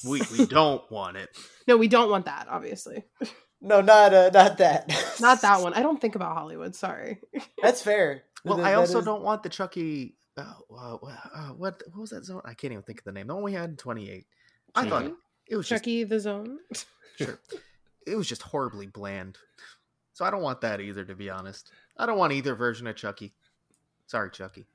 [0.05, 1.29] we we don't want it.
[1.67, 2.47] No, we don't want that.
[2.51, 3.05] Obviously,
[3.61, 4.93] no, not uh, not that.
[5.21, 5.73] not that one.
[5.75, 6.75] I don't think about Hollywood.
[6.75, 7.21] Sorry.
[7.63, 8.25] That's fair.
[8.45, 10.17] Well, That- I also is- don't want the Chucky.
[10.37, 10.95] Uh, uh,
[11.35, 12.43] uh, what what was that zone?
[12.45, 13.27] I can't even think of the name.
[13.29, 14.25] The one we had in 28.
[14.75, 15.13] I thought
[15.49, 16.59] it was just Chucky the Zone.
[17.17, 17.41] sure.
[18.11, 19.39] It was just horribly bland.
[20.13, 21.71] So I don't want that either, to be honest.
[21.97, 23.35] I don't want either version of Chucky.
[24.07, 24.67] Sorry, Chucky.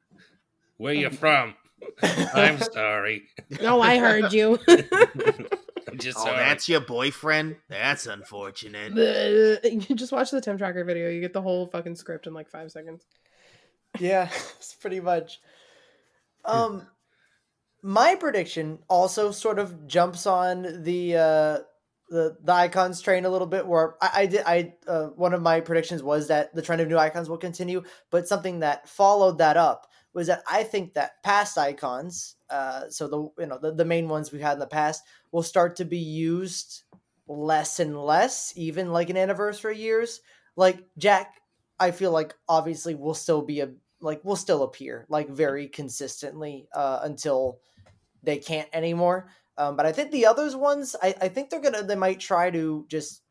[0.77, 1.55] Where you from?
[2.33, 3.23] I'm sorry.
[3.61, 4.57] No, I heard you.
[4.67, 4.77] I'm
[5.97, 6.37] just Oh, sorry.
[6.37, 7.57] that's your boyfriend?
[7.69, 8.93] That's unfortunate.
[9.63, 11.09] you just watch the Tim Tracker video.
[11.09, 13.05] You get the whole fucking script in like five seconds.
[13.99, 15.39] yeah, it's pretty much.
[16.45, 16.87] Um,
[17.81, 21.57] my prediction also sort of jumps on the uh
[22.13, 23.67] the the icons train a little bit.
[23.67, 26.87] Where I, I did I uh, one of my predictions was that the trend of
[26.87, 31.23] new icons will continue, but something that followed that up was that I think that
[31.23, 34.67] past icons, uh, so the you know the, the main ones we've had in the
[34.67, 36.83] past, will start to be used
[37.27, 40.21] less and less, even like in anniversary years.
[40.55, 41.41] Like Jack,
[41.79, 43.71] I feel like obviously will still be a
[44.01, 47.59] like will still appear like very consistently uh, until
[48.21, 49.29] they can't anymore.
[49.57, 52.49] Um, but I think the others ones, I, I think they're gonna they might try
[52.51, 53.21] to just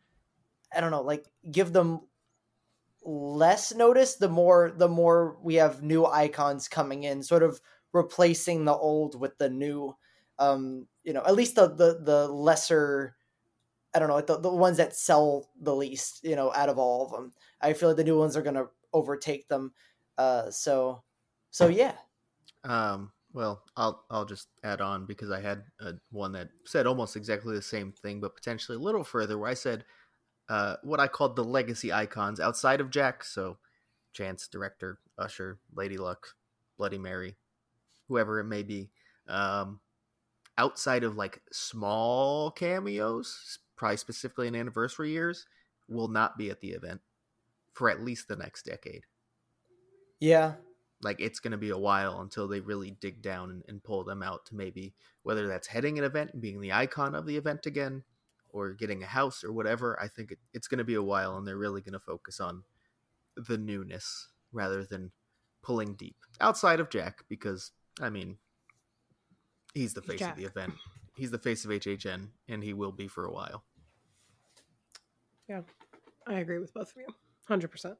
[0.74, 2.02] I don't know like give them
[3.04, 7.60] less notice the more the more we have new icons coming in, sort of
[7.92, 9.96] replacing the old with the new.
[10.38, 13.16] Um, you know, at least the the the lesser.
[13.94, 17.04] I don't know, the, the ones that sell the least, you know, out of all
[17.04, 17.32] of them.
[17.60, 19.72] I feel like the new ones are gonna overtake them.
[20.16, 21.04] Uh, so,
[21.50, 21.96] so yeah,
[22.64, 27.16] Um, well, I'll I'll just add on because I had uh, one that said almost
[27.16, 29.38] exactly the same thing, but potentially a little further.
[29.38, 29.84] Where I said
[30.48, 33.58] uh, what I called the legacy icons outside of Jack, so
[34.12, 36.28] Chance, Director, Usher, Lady Luck,
[36.78, 37.36] Bloody Mary,
[38.08, 38.90] whoever it may be.
[39.28, 39.80] Um,
[40.58, 45.46] outside of like small cameos, probably specifically in anniversary years,
[45.88, 47.00] will not be at the event
[47.72, 49.04] for at least the next decade
[50.22, 50.52] yeah,
[51.02, 54.04] like it's going to be a while until they really dig down and, and pull
[54.04, 57.36] them out to maybe whether that's heading an event and being the icon of the
[57.36, 58.02] event again
[58.50, 61.36] or getting a house or whatever i think it, it's going to be a while
[61.36, 62.62] and they're really going to focus on
[63.36, 65.10] the newness rather than
[65.62, 68.36] pulling deep outside of jack because i mean
[69.74, 70.32] he's the face Jack.
[70.32, 70.72] of the event
[71.16, 73.64] he's the face of hhn and he will be for a while
[75.48, 75.62] Yeah.
[76.26, 77.06] I agree with both of you.
[77.48, 77.98] Hundred percent.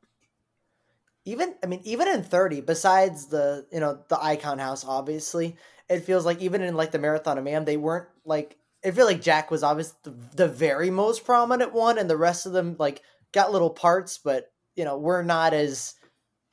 [1.25, 5.57] Even I mean, even in thirty, besides the you know the icon house, obviously,
[5.89, 8.59] it feels like even in like the marathon of man, they weren't like.
[8.85, 12.47] I feel like Jack was obviously the, the very most prominent one, and the rest
[12.47, 15.95] of them like got little parts, but you know were not as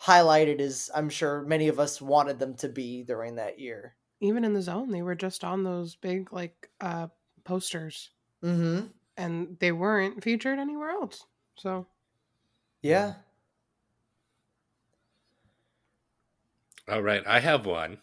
[0.01, 3.95] highlighted as I'm sure many of us wanted them to be during that year.
[4.21, 7.08] Even in the zone, they were just on those big like uh
[7.43, 8.12] posters,
[8.43, 8.88] Mm-hmm.
[9.17, 11.25] and they weren't featured anywhere else.
[11.58, 11.88] So
[12.82, 13.15] Yeah.
[16.89, 17.99] All right, I have one.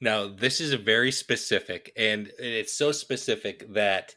[0.00, 4.14] Now, this is a very specific, and it's so specific that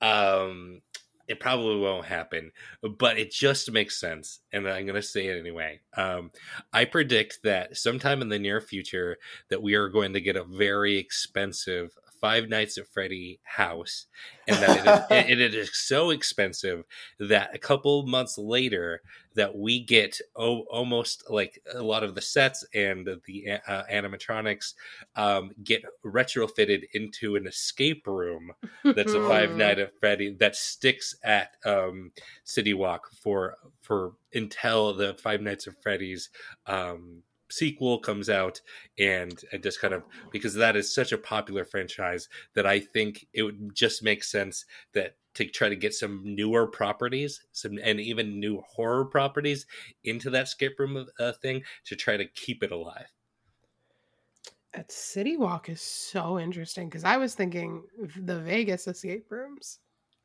[0.00, 0.80] um,
[1.28, 2.52] it probably won't happen,
[2.98, 5.80] but it just makes sense, and I'm going to say it anyway.
[5.98, 6.30] Um,
[6.72, 9.18] I predict that sometime in the near future
[9.50, 14.06] that we are going to get a very expensive Five Nights at Freddy house,
[14.46, 16.84] and that it is, it is so expensive
[17.18, 19.02] that a couple months later
[19.34, 24.74] that we get oh, almost like a lot of the sets and the uh, animatronics
[25.14, 28.52] um, get retrofitted into an escape room
[28.82, 32.12] that's a Five Night at Freddy that sticks at um,
[32.44, 36.30] City Walk for for until the Five Nights at Freddy's
[36.66, 38.60] um, sequel comes out
[38.98, 43.26] and and just kind of because that is such a popular franchise that I think
[43.32, 48.00] it would just make sense that to try to get some newer properties some and
[48.00, 49.66] even new horror properties
[50.04, 53.06] into that escape room uh, thing to try to keep it alive
[54.72, 57.84] That City Walk is so interesting because I was thinking
[58.16, 59.78] the Vegas escape rooms.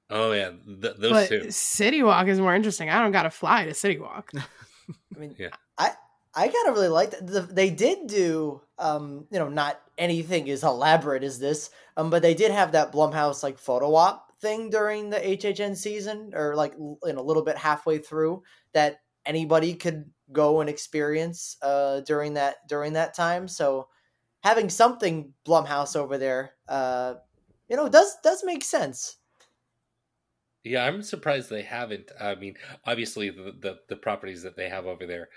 [0.09, 2.89] oh yeah th- those but two City Walk is more interesting.
[2.89, 4.31] I don't got to fly to City Walk.
[5.15, 5.49] I mean, Yeah.
[5.77, 5.91] I
[6.33, 7.27] I kind of really liked that.
[7.27, 12.21] The, they did do, um, you know, not anything as elaborate as this, um, but
[12.21, 16.73] they did have that Blumhouse like photo op thing during the HHN season, or like
[16.77, 22.67] know, a little bit halfway through that anybody could go and experience uh, during that
[22.67, 23.47] during that time.
[23.47, 23.87] So
[24.43, 27.15] having something Blumhouse over there, uh,
[27.69, 29.17] you know, does does make sense.
[30.63, 32.11] Yeah, I'm surprised they haven't.
[32.19, 35.29] I mean, obviously the the, the properties that they have over there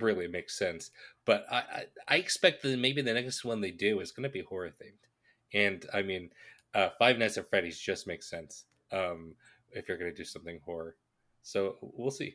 [0.00, 0.90] really makes sense,
[1.24, 4.28] but I I, I expect that maybe the next one they do is going to
[4.30, 5.04] be horror themed,
[5.52, 6.30] and I mean,
[6.74, 9.34] uh, Five Nights at Freddy's just makes sense um,
[9.72, 10.96] if you're going to do something horror.
[11.42, 12.34] So we'll see.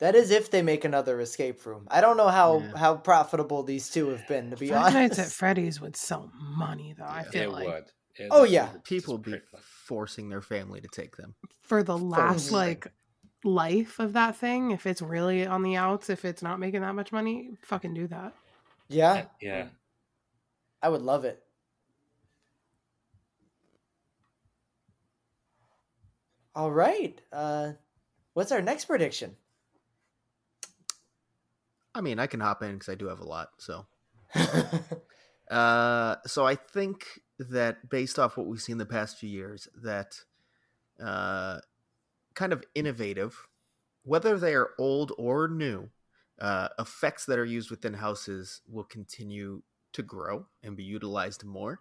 [0.00, 1.88] That is if they make another escape room.
[1.90, 2.76] I don't know how Yeah.
[2.76, 4.94] how profitable these two have been, to be Five honest.
[4.94, 7.04] Nights at Freddy's would sell money though.
[7.04, 7.84] I feel it like would.
[8.16, 8.70] It- Oh, it's yeah.
[8.82, 9.60] People would be fun.
[9.86, 11.36] forcing their family to take them.
[11.62, 12.56] for the last Forcing.
[12.56, 12.86] like
[13.44, 16.94] life of that thing, if it's really on the outs, if it's not making that
[16.94, 18.34] much money, fucking do that.
[18.88, 19.68] yeah, Yeah.
[20.82, 21.42] I would love it.
[26.54, 27.20] All right.
[27.32, 27.72] Uh,
[28.34, 29.36] what's our next prediction?
[31.94, 33.50] I mean, I can hop in because I do have a lot.
[33.58, 33.86] So,
[35.50, 37.04] uh, so I think
[37.38, 40.16] that based off what we've seen the past few years, that
[41.02, 41.58] uh,
[42.38, 43.48] kind of innovative,
[44.04, 45.90] whether they are old or new,
[46.40, 49.60] uh, effects that are used within houses will continue
[49.92, 51.80] to grow and be utilized more.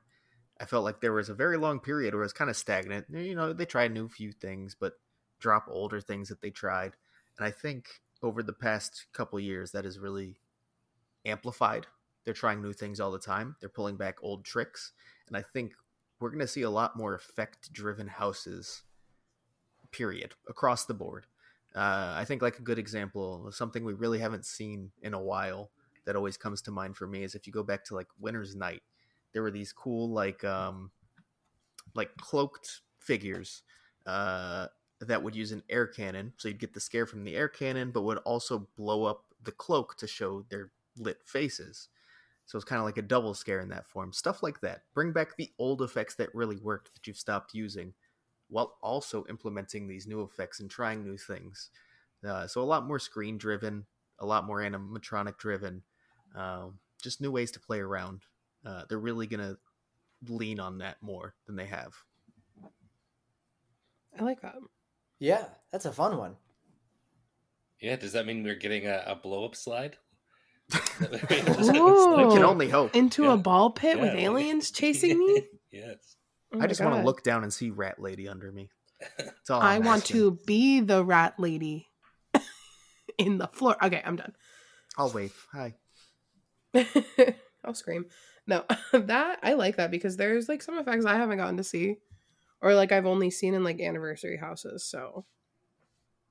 [0.59, 3.05] I felt like there was a very long period where it was kind of stagnant.
[3.11, 4.93] You know, they tried new few things, but
[5.39, 6.93] drop older things that they tried.
[7.37, 7.85] And I think
[8.23, 10.39] over the past couple years, that has really
[11.23, 11.85] amplified.
[12.25, 13.57] They're trying new things all the time.
[13.59, 14.91] They're pulling back old tricks.
[15.27, 15.73] And I think
[16.19, 18.81] we're going to see a lot more effect driven houses,
[19.91, 21.25] period, across the board.
[21.75, 25.21] Uh, I think, like, a good example of something we really haven't seen in a
[25.21, 25.69] while
[26.05, 28.55] that always comes to mind for me is if you go back to, like, Winter's
[28.55, 28.81] Night,
[29.33, 30.91] there were these cool, like, um,
[31.93, 33.63] like cloaked figures
[34.05, 34.67] uh,
[35.01, 36.33] that would use an air cannon.
[36.37, 39.51] So you'd get the scare from the air cannon, but would also blow up the
[39.51, 41.89] cloak to show their lit faces.
[42.45, 44.13] So it's kind of like a double scare in that form.
[44.13, 44.83] Stuff like that.
[44.93, 47.93] Bring back the old effects that really worked that you've stopped using,
[48.49, 51.69] while also implementing these new effects and trying new things.
[52.27, 53.85] Uh, so a lot more screen driven,
[54.19, 55.83] a lot more animatronic driven.
[56.35, 58.23] Um, just new ways to play around.
[58.65, 59.57] Uh, they're really gonna
[60.27, 61.93] lean on that more than they have.
[64.19, 64.55] I like that.
[65.19, 66.35] yeah, that's a fun one.
[67.79, 67.95] Yeah.
[67.97, 69.97] Does that mean we're getting a, a blow up slide?
[71.01, 72.15] Ooh.
[72.17, 72.95] We can only hope.
[72.95, 73.33] Into Yeah.
[73.33, 75.43] a ball pit with aliens chasing me?
[75.71, 76.15] yes.
[76.53, 78.69] Oh I just want to look down and see Rat Lady under me.
[79.17, 80.15] That's all I I'm want asking.
[80.17, 81.87] to be the rat lady
[83.19, 83.75] in the floor.
[83.83, 84.33] Okay, I'm done.
[84.97, 85.35] I'll wave.
[85.51, 85.75] Hi.
[87.63, 88.05] I'll scream.
[88.47, 91.97] No, that I like that because there's like some effects I haven't gotten to see,
[92.61, 94.83] or like I've only seen in like anniversary houses.
[94.83, 95.25] So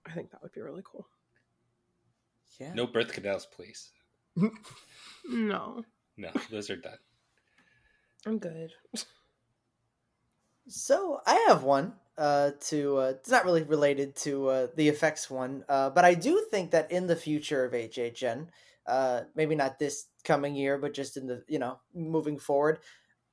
[0.07, 1.07] I think that would be really cool.
[2.59, 2.73] Yeah.
[2.75, 3.93] No birth canals, please.
[5.29, 5.85] No,
[6.17, 6.99] No, those are done.
[8.27, 8.73] I'm good.
[10.69, 11.95] So I have one.
[12.19, 16.15] Uh, to uh, it's not really related to uh, the effects one, uh, but I
[16.15, 18.49] do think that in the future of HHN,
[18.87, 22.79] uh, maybe not this coming year, but just in the you know moving forward,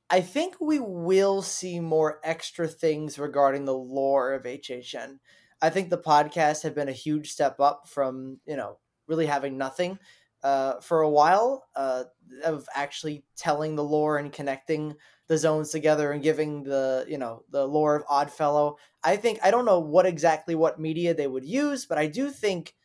[0.09, 5.19] I think we will see more extra things regarding the lore of HHN.
[5.61, 9.57] I think the podcast have been a huge step up from you know really having
[9.57, 9.97] nothing
[10.43, 12.03] uh, for a while uh,
[12.43, 14.95] of actually telling the lore and connecting
[15.27, 18.77] the zones together and giving the you know the lore of Oddfellow.
[19.03, 22.29] I think I don't know what exactly what media they would use, but I do
[22.29, 22.75] think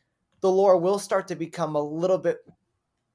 [0.41, 2.39] the lore will start to become a little bit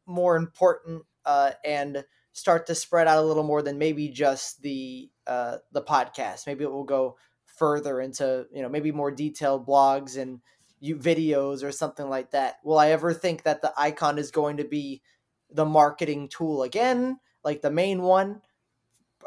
[0.05, 2.03] more important uh, and
[2.33, 6.47] start to spread out a little more than maybe just the uh, the podcast.
[6.47, 10.41] Maybe it will go further into you know maybe more detailed blogs and
[10.79, 12.55] you videos or something like that.
[12.63, 15.01] Will I ever think that the icon is going to be
[15.49, 18.41] the marketing tool again, like the main one?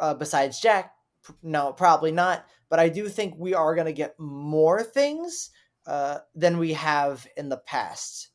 [0.00, 0.94] Uh, besides Jack,
[1.42, 2.46] no, probably not.
[2.68, 5.50] But I do think we are going to get more things
[5.86, 8.28] uh, than we have in the past.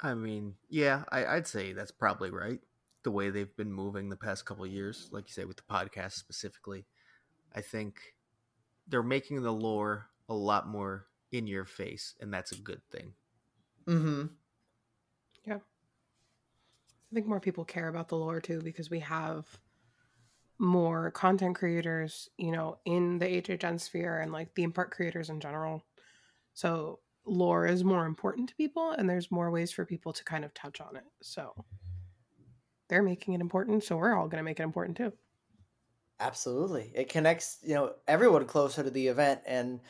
[0.00, 2.60] I mean, yeah, I, I'd say that's probably right.
[3.04, 6.12] The way they've been moving the past couple years, like you say, with the podcast
[6.12, 6.86] specifically,
[7.54, 8.14] I think
[8.88, 13.12] they're making the lore a lot more in your face, and that's a good thing.
[13.86, 14.26] Mm-hmm.
[17.12, 19.46] I think more people care about the lore too because we have
[20.58, 25.38] more content creators, you know, in the HHN sphere and like theme park creators in
[25.38, 25.84] general.
[26.54, 30.42] So lore is more important to people and there's more ways for people to kind
[30.44, 31.04] of touch on it.
[31.20, 31.52] So
[32.88, 35.12] they're making it important, so we're all going to make it important too.
[36.18, 36.92] Absolutely.
[36.94, 39.80] It connects, you know, everyone closer to the event and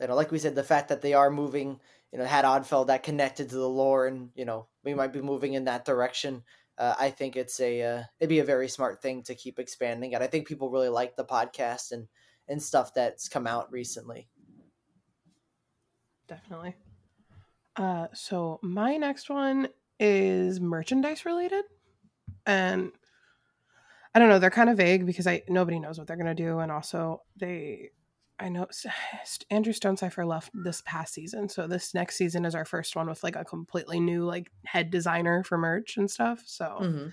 [0.00, 1.78] you know, like we said, the fact that they are moving,
[2.10, 5.20] you know, had Oddfell that connected to the lore and, you know, we might be
[5.20, 6.42] moving in that direction.
[6.78, 10.14] Uh, I think it's a uh, it'd be a very smart thing to keep expanding,
[10.14, 12.08] and I think people really like the podcast and
[12.48, 14.28] and stuff that's come out recently.
[16.28, 16.74] Definitely.
[17.76, 19.68] Uh, so my next one
[20.00, 21.64] is merchandise related,
[22.46, 22.92] and
[24.14, 24.38] I don't know.
[24.38, 27.90] They're kind of vague because I nobody knows what they're gonna do, and also they
[28.38, 28.66] I know
[29.50, 33.22] Andrew Stonecipher left this past season, so this next season is our first one with
[33.22, 36.42] like a completely new like head designer for merch and stuff.
[36.46, 37.08] So, Mm-hmm.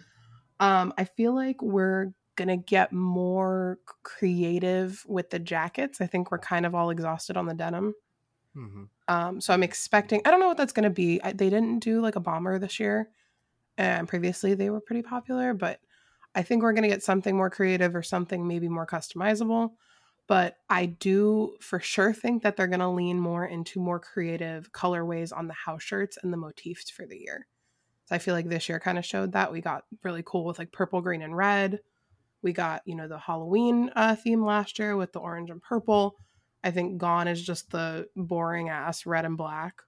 [0.59, 6.01] um, I feel like we're gonna get more creative with the jackets.
[6.01, 7.93] I think we're kind of all exhausted on the denim.
[8.55, 8.84] Mm-hmm.
[9.07, 10.22] Um, so I'm expecting.
[10.26, 11.22] I don't know what that's gonna be.
[11.24, 13.09] I, they didn't do like a bomber this year,
[13.78, 15.80] and previously they were pretty popular, but
[16.34, 19.72] I think we're gonna get something more creative or something maybe more customizable
[20.30, 24.71] but I do for sure think that they're going to lean more into more creative
[24.73, 27.47] colorways on the house shirts and the motifs for the year.
[28.05, 30.59] So I feel like this year kind of showed that we got really cool with
[30.59, 31.82] like purple, green, and red.
[32.43, 36.17] We got you know the Halloween uh, theme last year with the orange and purple.
[36.63, 39.82] I think gone is just the boring ass red and black,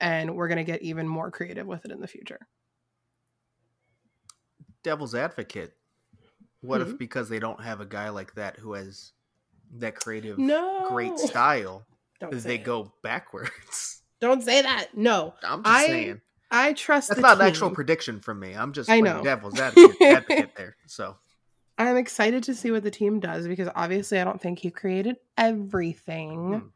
[0.00, 2.48] and we're gonna get even more creative with it in the future.
[4.82, 5.76] Devil's advocate.
[6.60, 6.82] What Mhm.
[6.82, 9.14] if because they don't have a guy like that who has
[9.78, 11.84] that creative, No, great style,
[12.20, 12.64] Don't they it.
[12.64, 14.02] go backwards?
[14.20, 14.88] Don't say that.
[14.94, 16.20] No, I'm just I saying.
[16.50, 17.08] I trust.
[17.08, 18.52] That's the not an actual prediction from me.
[18.54, 19.22] I'm just I know.
[19.24, 20.76] devil's advocate, advocate there.
[20.86, 21.16] So
[21.78, 25.16] I'm excited to see what the team does because obviously I don't think he created
[25.38, 26.34] everything.
[26.60, 26.66] Hmm.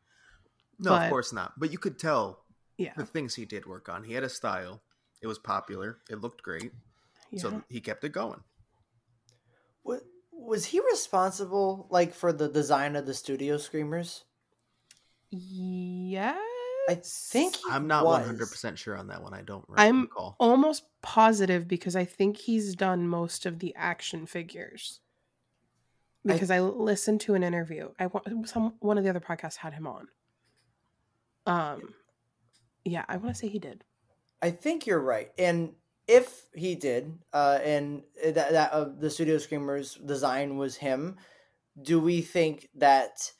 [0.82, 1.52] no, But- of course not.
[1.58, 2.42] But you could tell
[2.78, 2.94] Yeah.
[2.96, 4.02] the things he did work on.
[4.04, 4.82] He had a style.
[5.22, 5.98] It was popular.
[6.10, 6.72] It looked great.
[7.30, 7.40] yeah.
[7.42, 8.40] So he kept it going.
[9.82, 10.02] What
[10.46, 14.24] was he responsible like for the design of the studio screamers?
[15.30, 16.36] yes.
[16.88, 18.26] I think he I'm not was.
[18.28, 19.34] 100% sure on that one.
[19.34, 20.36] I don't I'm- recall.
[20.38, 25.00] almost positive because I think he's done most of the action figures.
[26.24, 27.90] Because I, listened to an interview.
[28.00, 30.08] I wa- some one of the other podcasts had him on.
[31.46, 31.94] Um,
[32.84, 33.84] yeah, I want to say he did.
[34.42, 35.30] I think you're right.
[35.38, 35.72] And
[36.08, 41.16] if he did, uh, and that, that uh, the Studio Screamers design was him,
[41.82, 43.30] do we think that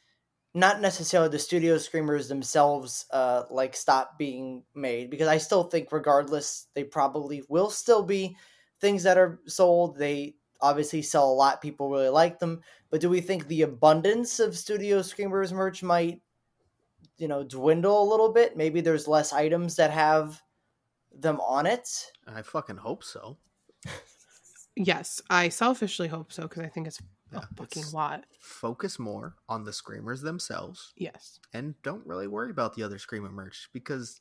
[0.55, 5.11] not necessarily the Studio Screamers themselves uh, like stop being made?
[5.11, 8.37] Because I still think, regardless, they probably will still be
[8.81, 9.97] things that are sold.
[9.97, 11.63] They obviously sell a lot.
[11.63, 12.61] People really like them.
[12.91, 16.21] But do we think the abundance of Studio Screamers merch might,
[17.17, 18.57] you know, dwindle a little bit?
[18.57, 20.43] Maybe there's less items that have
[21.21, 21.89] them on it.
[22.27, 23.39] I fucking hope so.
[24.79, 27.01] Yes, I selfishly hope so because I think it's
[27.33, 28.25] Yeah, a fucking lot.
[28.41, 31.41] Focus more on the screamers themselves Yes.
[31.55, 34.21] and don't really worry about the other screamer merch because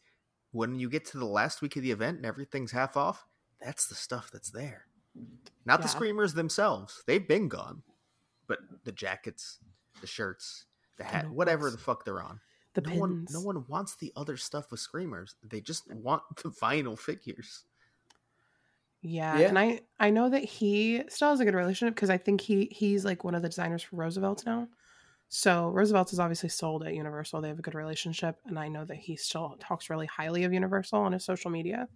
[0.52, 3.28] when you get to the last week of the event and everything's half off,
[3.60, 4.86] that's the stuff that's there.
[5.66, 7.04] Not the screamers themselves.
[7.06, 7.84] They've been gone.
[8.48, 9.60] But the jackets,
[10.02, 10.66] the shirts,
[10.98, 12.40] the The hat, whatever the fuck they're on.
[12.76, 13.00] The no pins.
[13.02, 15.36] one no one wants the other stuff with screamers.
[15.44, 17.64] They just want the vinyl figures.
[19.02, 19.48] Yeah, Yeah.
[19.50, 22.66] and I I know that he still has a good relationship because I think he
[22.72, 24.68] he's like one of the designers for Roosevelt now.
[25.30, 27.42] So Roosevelt's is obviously sold at Universal.
[27.42, 30.54] They have a good relationship, and I know that he still talks really highly of
[30.54, 31.88] Universal on his social media.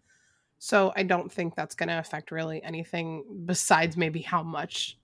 [0.57, 4.97] So I don't think that's going to affect really anything besides maybe how much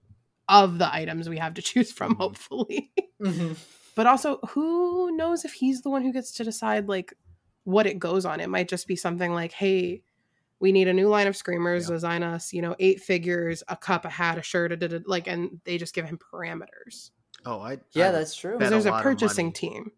[0.49, 2.15] of the items we have to choose from.
[2.15, 2.17] Mhm.
[2.17, 3.53] Hopefully, Mm-hmm.
[3.95, 7.13] But also who knows if he's the one who gets to decide like
[7.63, 8.39] what it goes on.
[8.39, 10.03] It might just be something like, hey,
[10.59, 11.89] we need a new line of screamers.
[11.89, 11.95] Yeah.
[11.95, 14.99] Design us, you know, eight figures, a cup, a hat, a shirt, a da- da-
[15.05, 17.09] like, and they just give him parameters
[17.45, 18.57] Oh, I Yeah, I that's true.
[18.57, 19.91] because there's a, lot of purchasing team.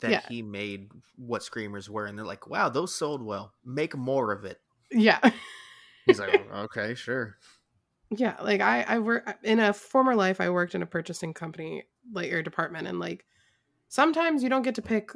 [0.00, 0.20] that yeah.
[0.28, 3.52] he made what screamers were, and they're like, "Wow, those sold well.
[3.64, 5.18] Make more of it." Yeah,
[6.06, 7.36] He's like, "Oh, "Okay, sure."
[8.10, 8.36] yeah.
[8.42, 10.40] Like I, I work in a former life.
[10.40, 13.24] I worked in a purchasing company, like your department, and like
[13.92, 15.10] sometimes you don't get to pick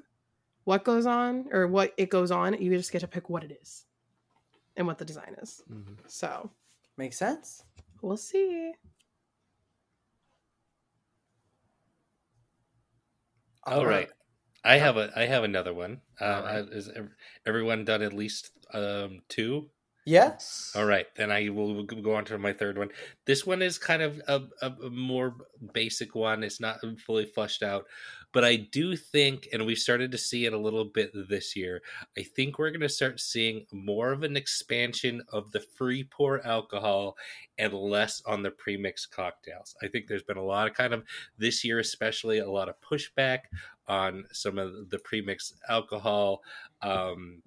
[0.65, 2.61] what goes on or what it goes on.
[2.61, 3.87] You just get to pick what it is
[4.77, 5.63] and what the design is.
[5.71, 5.97] Mhm.
[6.07, 6.51] So
[6.99, 7.65] Makes sense.
[8.03, 8.73] we'll see.
[13.67, 14.09] All right.
[14.65, 16.01] I have a I have another one.
[16.21, 16.65] Uh, All right.
[16.65, 16.91] uh, Is
[17.47, 19.71] everyone done at least um, two?
[20.05, 20.73] Yes.
[20.77, 22.91] All right, then I will go on to my third one.
[23.27, 25.35] This one is kind of a, a, a more
[25.75, 26.45] basic one.
[26.45, 27.87] It's not fully fleshed out,
[28.37, 31.81] but I do think, and we started to see it a little bit this year.
[32.19, 36.47] I think we're going to start seeing more of an expansion of the free pour
[36.47, 37.17] alcohol
[37.57, 39.75] and less on the premixed cocktails.
[39.81, 41.05] I think there's been a lot of kind of
[41.39, 43.39] this year, especially a lot of pushback
[43.89, 46.43] on some of the premixed alcohol.
[46.83, 47.41] Um,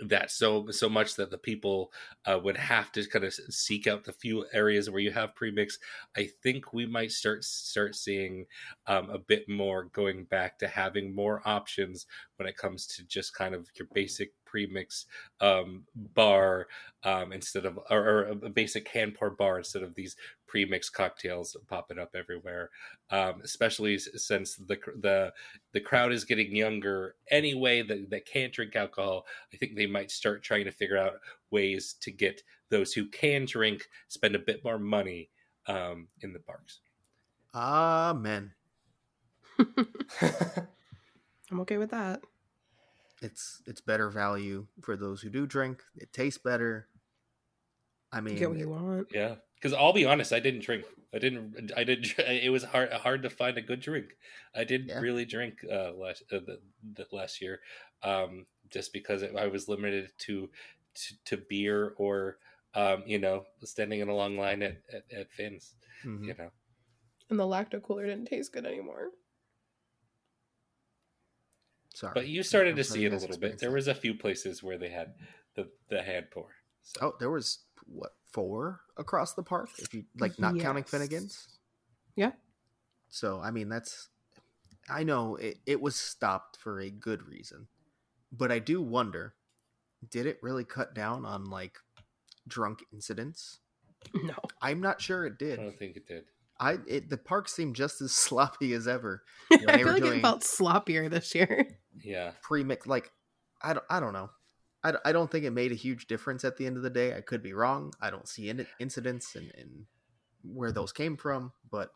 [0.00, 1.90] that so so much that the people
[2.26, 5.78] uh, would have to kind of seek out the few areas where you have premix.
[6.16, 8.46] I think we might start start seeing
[8.86, 13.34] um, a bit more going back to having more options when it comes to just
[13.34, 15.06] kind of your basic premix
[15.40, 16.66] um, bar
[17.02, 20.16] um, instead of or, or a basic hand pour bar instead of these
[20.46, 22.70] premix cocktails popping up everywhere.
[23.10, 25.32] Um, especially since the the
[25.72, 30.10] the crowd is getting younger anyway that, that can't drink alcohol i think they might
[30.10, 31.14] start trying to figure out
[31.50, 35.30] ways to get those who can drink spend a bit more money
[35.68, 36.80] um, in the parks
[37.54, 38.54] Amen.
[41.50, 42.22] I'm okay with that.
[43.22, 45.82] It's it's better value for those who do drink.
[45.96, 46.88] It tastes better.
[48.12, 49.08] I You mean, get what you want.
[49.10, 50.84] yeah because i'll be honest i didn't drink
[51.14, 54.16] i didn't i didn't it was hard hard to find a good drink
[54.54, 55.00] i didn't Yeah.
[55.00, 56.60] really drink uh last uh, the,
[56.94, 57.60] the last year
[58.02, 60.50] um just because it, i was limited to,
[60.94, 62.38] to to beer or
[62.74, 66.24] um you know standing in a long line at at, at fins mhm.
[66.26, 66.50] you know
[67.30, 69.10] And the lacto cooler didn't taste good anymore.
[71.94, 72.12] sorry.
[72.14, 73.58] But you started I'm to see it a little bit.
[73.58, 75.14] There was a few places where they had
[75.54, 76.48] the the hand pour.
[76.82, 79.70] So, Oh, there was what four across the park?
[79.78, 81.48] If you like, not counting Finnegan's.
[82.16, 82.32] Yeah.
[83.08, 84.08] So I mean, that's.
[84.88, 87.66] I know it, it was stopped for a good reason,
[88.30, 89.34] but I do wonder,
[90.08, 91.78] did it really cut down on like
[92.46, 93.58] drunk incidents?
[94.14, 94.34] No.
[94.62, 95.58] I'm not sure it did.
[95.58, 96.24] I don't think it did.
[96.58, 99.22] I it, the park seemed just as sloppy as ever.
[99.52, 101.78] I feel like it felt sloppier this year.
[102.02, 102.32] Yeah.
[102.42, 103.10] Pre-mix like
[103.62, 104.30] I don't, I don't know.
[104.86, 107.16] I, I don't think it made a huge difference at the end of the day.
[107.16, 107.92] I could be wrong.
[108.00, 109.86] I don't see in- incidents and, and
[110.42, 111.90] where those came from, but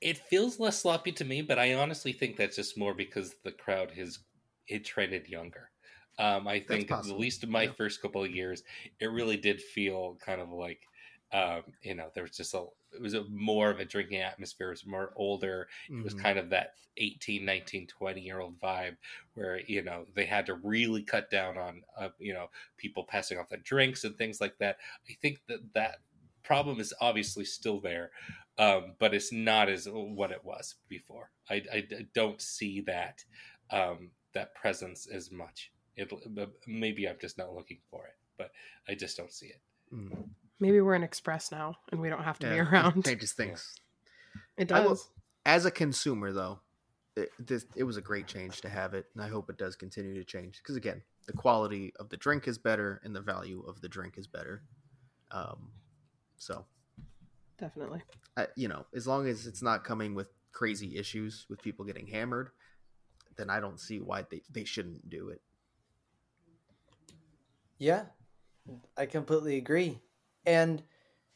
[0.00, 3.52] It feels less sloppy to me, but I honestly think that's just more because the
[3.52, 4.20] crowd has
[4.68, 5.70] it trended younger.
[6.18, 7.72] Um, I think at least in my Yeah.
[7.76, 8.62] first couple of years,
[9.00, 10.82] it really did feel kind of like
[11.32, 14.68] um, you know there was just a it was a more of a drinking atmosphere.
[14.68, 15.68] It was more older.
[15.88, 16.22] It was mhm.
[16.22, 18.96] kind of that 18 19 20 year old vibe
[19.34, 23.38] where you know they had to really cut down on uh, you know people passing
[23.38, 24.78] off their drinks and things like that
[25.08, 25.98] i think that that
[26.42, 28.10] problem is obviously still there
[28.58, 33.24] um, but it's not as what it was before i, I I don't see that
[33.70, 36.12] um, that presence as much it
[36.66, 38.50] maybe i'm just not looking for it but
[38.88, 39.60] i just don't see it
[39.92, 40.28] Mhm.
[40.60, 43.04] Maybe we're an express now and we don't have to Yeah, be it around.
[43.04, 43.74] changes things.
[44.56, 45.08] It I will- does.
[45.46, 46.60] As a consumer, though,
[47.16, 49.76] it, this, it was a great change to have it, and I hope it does
[49.76, 50.58] continue to change.
[50.58, 54.18] Because again, the quality of the drink is better, and the value of the drink
[54.18, 54.62] is better.
[55.30, 55.70] Um,
[56.36, 56.66] so,
[57.56, 58.02] Definitely.
[58.36, 62.06] I, you know, as long as it's not coming with crazy issues with people getting
[62.08, 62.50] hammered,
[63.36, 65.40] then I don't see why they, they shouldn't do it.
[67.78, 68.04] Yeah,
[68.96, 70.00] I completely agree.
[70.46, 70.82] And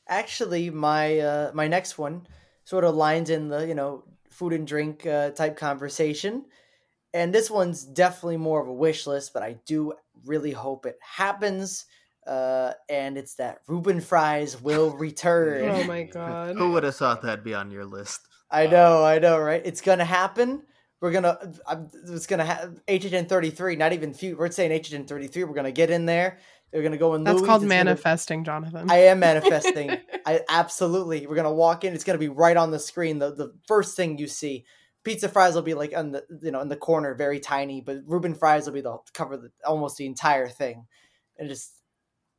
[0.08, 2.26] actually, my uh, my next one
[2.64, 6.44] sort of lines in the you know food and drink uh, type conversation,
[7.14, 9.92] and this one's definitely more of a wish list, but I do
[10.24, 11.86] really hope it happens.
[12.26, 15.68] Uh, and it's that Reuben fries will return.
[15.68, 16.56] Oh my god.
[16.56, 18.28] Who would have thought that'd be on your list?
[18.48, 19.62] I know, I know, right?
[19.64, 20.62] It's gonna happen.
[21.00, 24.36] We're gonna, I'm, it's gonna have HHN 33, not even few.
[24.36, 25.44] We're saying HHN 33.
[25.44, 26.38] We're gonna get in there.
[26.72, 27.22] They're gonna go in.
[27.24, 28.90] That's Louis, called it's gonna- manifesting, Jonathan.
[28.90, 29.90] I am manifesting.
[30.26, 31.26] I absolutely.
[31.26, 31.92] We're gonna walk in.
[31.94, 33.18] It's gonna be right on the screen.
[33.18, 34.64] The the first thing you see,
[35.04, 37.80] pizza fries will be like on the you know in the corner, very tiny.
[37.82, 40.86] But Reuben fries will be the cover the almost the entire thing,
[41.38, 41.72] and just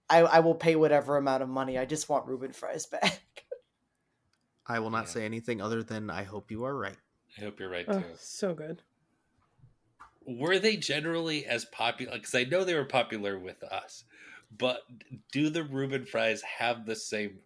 [0.09, 1.77] I, I will pay whatever amount of money.
[1.77, 3.21] I just want Reuben fries back.
[4.65, 5.09] I will not Yeah.
[5.11, 6.97] say anything other than I hope you are right.
[7.37, 8.05] I hope you're right Oh, too.
[8.17, 8.81] so good.
[10.25, 12.13] Were they generally as popular?
[12.13, 14.05] Because I know they were popular with us,
[14.57, 14.81] but
[15.31, 17.39] do the Reuben fries have the same?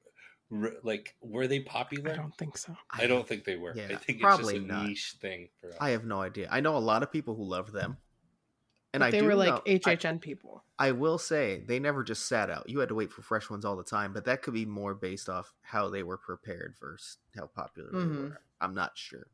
[0.84, 2.12] Like, were they popular?
[2.12, 2.76] I don't think so.
[2.90, 3.74] I don't think they were.
[3.76, 4.86] Yeah, I think probably it's just a not.
[4.88, 5.78] niche thing for us.
[5.82, 6.48] I have no idea.
[6.50, 7.98] I know a lot of people who love them.
[8.94, 10.64] And But I they do were like know- I- HHN people.
[10.80, 12.70] I will say they never just sat out.
[12.70, 14.96] You had to wait for fresh ones all the time, but that could be more
[14.96, 18.30] based off how they were prepared versus how popular they Mhm.
[18.30, 18.42] were.
[18.62, 19.28] I'm not sure.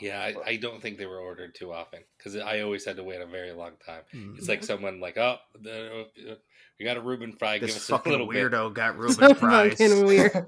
[0.00, 3.04] Yeah, I, I don't think they were ordered too often because I always had to
[3.04, 4.02] wait a very long time.
[4.14, 4.36] Mm.
[4.38, 5.36] It's like someone like, oh,
[6.78, 7.58] we got a Reuben fry.
[7.58, 8.50] Give This us a fucking little bit.
[8.50, 9.78] weirdo got So Reuben fries.
[9.78, 10.46] fucking weird.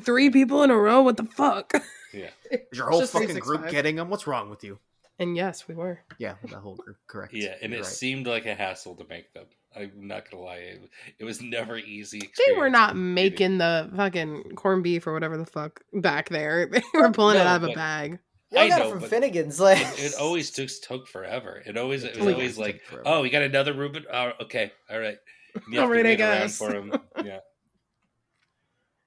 [0.04, 1.02] Three people in a row.
[1.02, 1.72] What the fuck?
[2.12, 3.42] Yeah, Is your whole Just fucking 365.
[3.60, 4.08] group getting them?
[4.10, 4.78] What's wrong with you?
[5.18, 6.00] And yes, we were.
[6.18, 6.96] Yeah, the whole group.
[7.06, 7.32] Correct.
[7.34, 7.86] yeah, and it You're right.
[7.92, 9.44] seemed like a hassle to make them.
[9.76, 12.30] I'm not gonna lie, it, it was never easy.
[12.46, 13.14] They were not eating.
[13.14, 16.68] making the fucking corned beef or whatever the fuck back there.
[16.70, 18.20] They were pulling it out of a bag.
[18.54, 19.58] Y'all I got know, it from Finnegan's.
[19.60, 21.62] Like It, it always just took forever.
[21.66, 24.04] It always it was always like, oh, we got another Reuben.
[24.12, 25.18] Oh, okay, all right.
[25.70, 26.58] You All have to right, I wait around guess.
[26.58, 26.92] for him.
[27.24, 27.38] Yeah,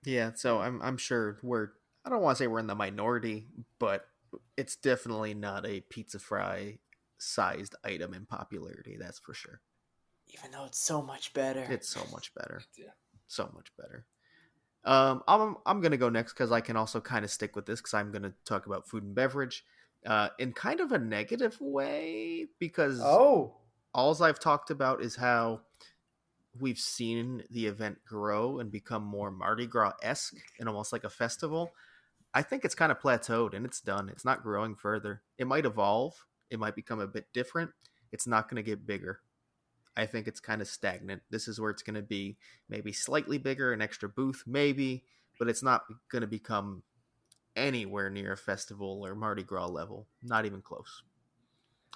[0.06, 1.70] Yeah, so I'm I'm sure we're
[2.06, 3.48] I don't want to say we're in the minority,
[3.80, 4.06] but
[4.56, 6.78] it's definitely not a pizza fry
[7.18, 9.60] sized item in popularity, that's for sure.
[10.28, 11.66] even though it's so much better.
[11.70, 12.62] It's so much better.
[12.78, 12.92] Yeah.
[13.28, 14.06] So much better.
[14.88, 17.82] Um, I'm I'm gonna go next because I can also kind of stick with this
[17.82, 19.66] because I'm gonna talk about food and beverage,
[20.06, 23.58] uh, in kind of a negative way because oh,
[23.94, 25.62] alls I've talked about is how
[26.60, 31.10] we've seen the event grow and become more Mardi Gras esque and almost like a
[31.10, 31.72] festival.
[32.34, 34.10] I think it's kind of plateaued and it's done.
[34.10, 35.22] It's not growing further.
[35.38, 36.26] It might evolve.
[36.50, 37.72] It might become a bit different.
[38.12, 39.20] It's not going to get bigger.
[39.98, 41.24] I think it's kind of stagnant.
[41.32, 42.38] This is where it's going to be
[42.70, 45.04] maybe slightly bigger, an extra booth, maybe,
[45.40, 45.82] but it's not
[46.12, 46.84] going to become
[47.56, 50.08] anywhere near a festival or Mardi Gras level.
[50.24, 51.04] Not even close.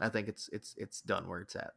[0.01, 1.73] I think it's it's it's done where it's at.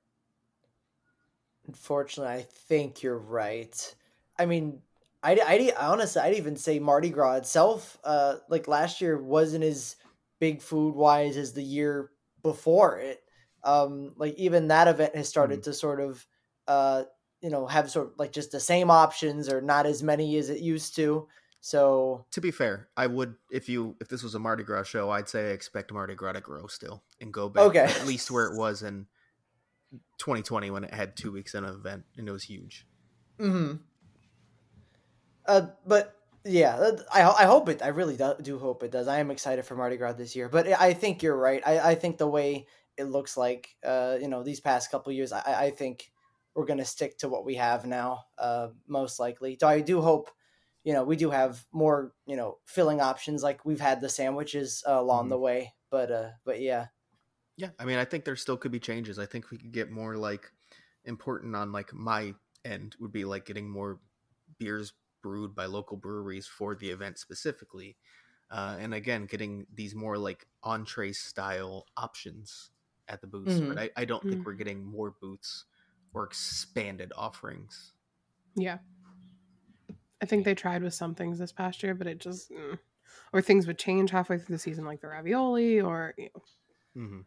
[1.67, 3.95] unfortunately, I think you're right.
[4.39, 4.81] I mean,
[5.23, 5.39] I
[5.79, 9.97] I honestly, I'd even say Mardi Gras itself, uh, like last year, wasn't as
[10.41, 12.11] big food wise as the year
[12.43, 13.23] before it.
[13.65, 16.27] Um, like even that event has started to sort of,
[16.67, 17.05] uh,
[17.41, 20.51] you know, have sort of like just the same options or not as many as
[20.51, 21.29] it used to.
[21.61, 25.11] So To be fair, I would if you if this was a Mardi Gras show,
[25.11, 27.87] I'd say I expect Mardi Gras to grow still and go back Okay.
[27.87, 29.07] at least where it was in
[30.19, 32.87] 2020 when it had two weeks in an event and it was huge.
[33.39, 33.87] hmm
[35.47, 37.83] Uh, but yeah, I I hope it.
[37.83, 39.09] I really do, do hope it does.
[39.09, 40.49] I am excited for Mardi Gras this year.
[40.49, 41.63] But I think you're right.
[41.67, 42.67] I, I think the way
[42.97, 46.13] it looks like, uh, you know, these past couple years, I, I think
[46.55, 49.57] we're gonna stick to what we have now, uh, most likely.
[49.61, 50.31] So I do hope,
[50.85, 53.43] you know, we do have more, you know, filling options.
[53.43, 55.31] Like we've had the sandwiches uh, along Mhm.
[55.31, 55.75] the way.
[55.91, 56.89] But uh, but yeah,
[57.57, 59.19] Yeah, I mean, I think there still could be changes.
[59.19, 60.51] I think we could get more like
[61.05, 62.35] important on like my
[62.65, 64.01] end would be like getting more
[64.59, 64.93] beers
[65.23, 67.97] brewed by local breweries for the event specifically.
[68.51, 72.71] Uh, and again, getting these more like entree style options
[73.09, 73.55] at the booths.
[73.55, 73.69] Mhm.
[73.69, 74.45] But I, I don't think Mm.
[74.45, 75.65] we're getting more booths
[76.13, 77.93] or expanded offerings.
[78.55, 78.79] Yeah.
[80.23, 82.79] I think they tried with some things this past year, but it just mm.
[83.33, 86.43] or things would change halfway through the season, like the ravioli, or you know,
[86.95, 87.21] hmm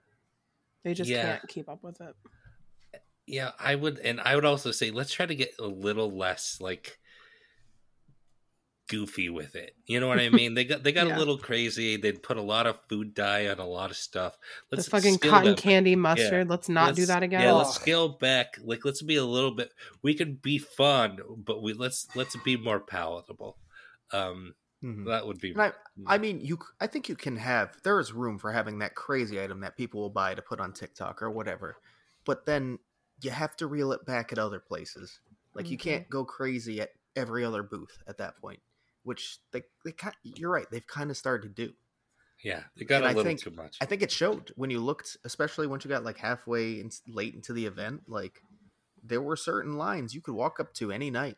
[0.83, 1.37] they just Yeah.
[1.37, 2.15] can't keep up with it.
[3.25, 3.51] yeah.
[3.59, 6.97] I would, and I would also say let's try to get a little less like
[8.87, 9.75] goofy with it.
[9.85, 10.53] You know what I mean?
[10.53, 11.17] They got they got Yeah.
[11.17, 11.97] a little crazy.
[11.97, 14.37] They'd put a lot of food dye on a lot of stuff.
[14.71, 16.49] Let's fucking cotton that- candy mustard.
[16.49, 17.41] Let's not do let's- that again.
[17.41, 18.57] Yeah, let's scale back.
[18.63, 19.71] Like let's be a little bit.
[20.01, 23.57] We can be fun, but we let's let's be more palatable.
[24.13, 25.51] Um, hmm that would be.
[25.51, 25.71] And I,
[26.05, 26.55] I mean, you.
[26.55, 27.75] c- I think you can have.
[27.83, 30.71] There is room for having that crazy item that people will buy to put on
[30.73, 31.77] TikTok or whatever,
[32.25, 32.77] but then
[33.21, 35.19] you have to reel it back at other places.
[35.55, 38.59] Like you can't go crazy at every other booth at that point,
[39.07, 40.15] which they they kind.
[40.23, 40.67] You're right.
[40.69, 41.73] They've kind of started to do.
[42.43, 43.77] yeah, they got and a I little think- too much.
[43.81, 47.33] I think it showed when you looked, especially once you got like halfway and late
[47.33, 48.01] into the event.
[48.07, 48.41] Like
[49.03, 51.37] there were certain lines you could walk up to any night,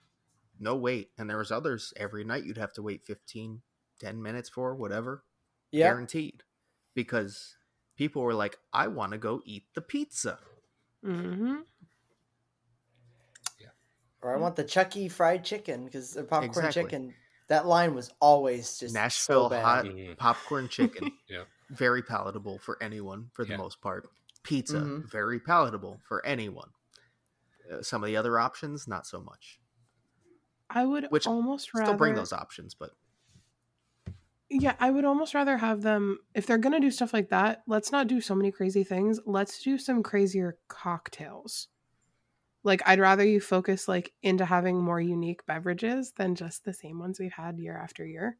[0.59, 3.61] no wait, and there was others every night you'd have to wait 15,
[3.99, 5.23] 10 minutes for whatever
[5.71, 5.87] yeah.
[5.87, 6.41] guaranteed
[6.95, 7.55] because
[7.95, 10.39] people were like i want to go eat the pizza
[11.05, 11.57] Mm-hmm.
[14.21, 16.83] Or I want the Chucky fried chicken because the popcorn Exactly.
[16.83, 17.13] chicken.
[17.49, 19.63] That line was always just nashville so bad.
[19.63, 20.17] hot Mhm.
[20.17, 21.45] popcorn chicken Yeah.
[21.71, 23.57] very palatable for anyone for the Yeah.
[23.57, 24.09] most part
[24.43, 25.09] pizza Mhm.
[25.11, 26.71] very palatable for anyone
[27.71, 29.59] Uh, some of the other options, not so much.
[30.71, 32.95] I would Which almost rather Still bring those options, but
[34.49, 37.63] Yeah, I would almost rather have them if they're gonna do stuff like that.
[37.67, 39.19] Let's not do so many crazy things.
[39.25, 41.67] Let's do some crazier cocktails.
[42.63, 46.99] Like I'd rather you focus like into having more unique beverages than just the same
[46.99, 48.37] ones we've had year after year,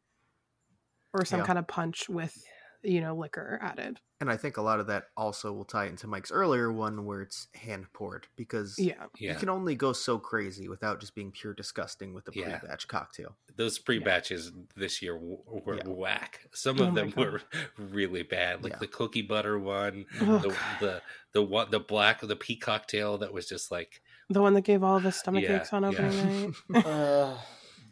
[1.13, 1.45] or some Yeah.
[1.45, 2.43] kind of punch with
[2.83, 3.99] you know liquor added.
[4.21, 7.21] and I think a lot of that also will tie into Mike's earlier one where
[7.21, 11.53] it's hand poured because Yeah, you can only go so crazy without just being pure
[11.53, 13.37] disgusting with the pre-batch cocktail.
[13.55, 15.83] those pre batches this year w- were Yeah.
[15.85, 16.47] whack.
[16.53, 17.41] Some Oh of my them were
[17.77, 18.79] really bad, like Yeah.
[18.79, 20.79] the cookie butter one, Oh, the, God.
[20.79, 21.03] the
[21.33, 24.83] the one the black the pea cocktail that was just like the one that gave
[24.83, 25.89] all of us stomach Yeah, aches on yeah.
[25.89, 26.85] opening night.
[26.85, 27.37] Uh,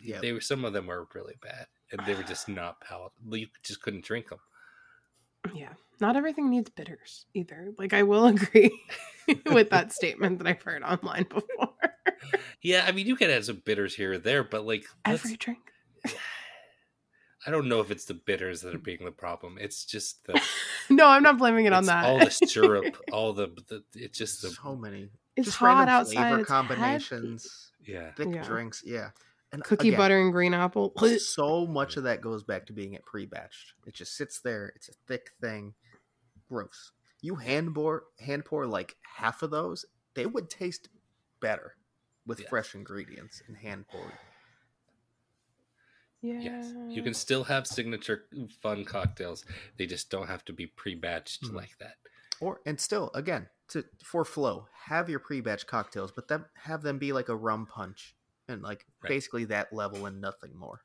[0.01, 0.19] Yeah.
[0.21, 3.37] they were some of them were really bad and they were just not palatable.
[3.37, 4.39] You just couldn't drink them.
[5.53, 7.71] yeah, not everything needs bitters either.
[7.77, 8.71] Like I will agree
[9.45, 11.73] with that statement that I've heard online before.
[12.61, 15.37] Yeah, I mean you can add some bitters here or there, but like let's- Every
[15.37, 15.59] drink.
[17.45, 19.57] I don't know if it's the bitters that are being the problem.
[19.59, 20.41] It's just the
[20.89, 22.03] No, I'm not blaming it on that.
[22.05, 25.89] all the syrup, all the, the it's just the so many it's just hot random
[25.89, 26.13] outside.
[26.13, 26.67] flavor it's heavy.
[26.67, 28.11] combinations, yeah.
[28.13, 28.43] thick Yeah.
[28.43, 29.11] drinks, yeah.
[29.53, 30.93] And Cookie again, butter and green apple.
[31.19, 33.73] So much of that goes back to being it pre-batched.
[33.85, 34.73] It just sits there.
[34.75, 35.73] It's a thick thing.
[36.49, 36.91] Gross.
[37.21, 39.85] You hand pour hand pour like half of those,
[40.15, 40.89] they would taste
[41.39, 41.75] better
[42.25, 42.49] with Yeah.
[42.49, 44.11] fresh ingredients and hand poured.
[46.21, 46.39] Yeah.
[46.39, 48.25] Yes, you can still have signature
[48.61, 49.45] fun cocktails.
[49.77, 51.53] They just don't have to be pre-batched Mhm.
[51.53, 51.97] like that.
[52.41, 56.97] Or and still again to for flow, have your pre-batch cocktails, but then have them
[56.97, 58.15] be like a rum punch
[58.47, 59.09] and like Right.
[59.09, 60.81] basically that level and nothing more.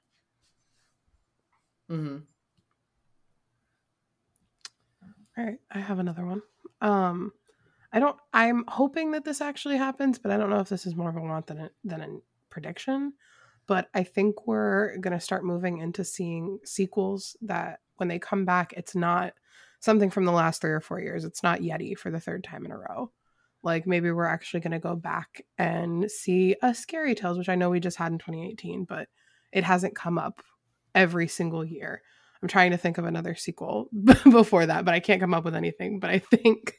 [1.91, 2.18] Mm-hmm.
[5.39, 6.43] All right, I have another one.
[6.80, 7.33] Um,
[7.93, 8.16] I don't.
[8.33, 11.16] I'm hoping that this actually happens, but I don't know if this is more of
[11.16, 12.09] a want than a, than a
[12.51, 13.14] prediction.
[13.66, 18.74] But I think we're gonna start moving into seeing sequels that when they come back,
[18.76, 19.35] it's not
[19.83, 21.24] something from the last three or four years.
[21.24, 23.11] It's not Yeti for the third time in a row.
[23.62, 27.70] Like maybe we're actually gonna go back and see a Scary Tales, which I know
[27.70, 29.09] we just had in 2018, but
[29.53, 30.43] it hasn't come up
[30.95, 32.01] every single year.
[32.43, 33.89] I'm trying to think of another sequel
[34.24, 36.01] before that, but I can't come up with anything.
[36.01, 36.74] But I think,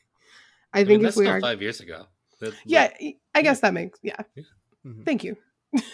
[0.73, 2.05] I I think mean, if that's we are, five years ago.
[2.41, 4.21] That- yeah, that- I guess that makes yeah.
[4.85, 5.05] Mhm.
[5.05, 5.37] Thank you.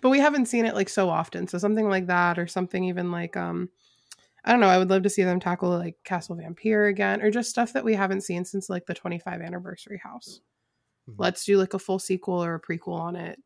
[0.00, 3.12] but we haven't seen it like so often, so something like that, or something even
[3.12, 3.68] like um,
[4.46, 4.68] I don't know.
[4.68, 7.84] I would love to see them tackle like Castle Vampire again, or just stuff that
[7.84, 10.40] we haven't seen since like the 25 anniversary house.
[11.10, 11.14] Mhm.
[11.18, 13.42] Let's do like a full sequel or a prequel on it,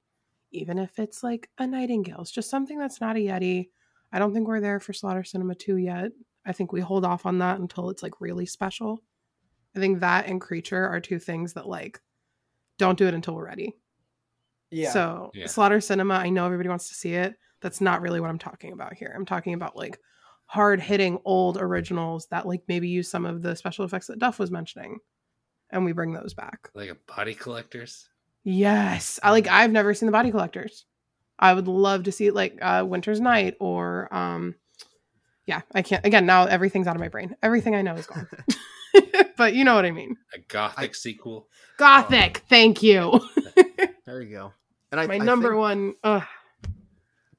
[0.53, 3.71] even if it's like a Nightingales, just something that's not a Yeti.
[4.13, 6.13] I don't think we're there for Slaughter Cinema 2 yet.
[6.45, 9.03] I think we hold off on that until it's like really special.
[9.75, 12.01] I think that and Creature are two things that like
[12.77, 13.75] don't do it until we're ready.
[14.71, 14.91] Yeah.
[14.91, 15.47] So Yeah.
[15.47, 17.37] Slaughter Cinema, I know everybody wants to see it.
[17.61, 19.13] That's not really what I'm talking about here.
[19.15, 19.99] I'm talking about like
[20.51, 24.41] hard hitting old originals that like maybe use some of the special effects that Duff
[24.41, 24.99] was mentioning,
[25.71, 26.71] and we bring those back.
[26.75, 28.09] like a body collectors.
[28.43, 29.47] Yes, I like.
[29.47, 30.87] I've never seen the Body Collectors.
[31.39, 34.55] I would love to see it like uh, Winter's Night or um,
[35.47, 35.61] yeah.
[35.75, 36.47] I can't again now.
[36.47, 37.37] Everything's out of my brain.
[37.43, 38.27] Everything I know is gone.
[39.37, 40.17] but you know what I mean.
[40.35, 41.49] A gothic sequel.
[41.79, 42.45] Gothic.
[42.49, 43.21] Thank you.
[44.07, 44.53] There you go.
[44.91, 45.95] And I, my I number think one.
[46.03, 46.23] Ugh.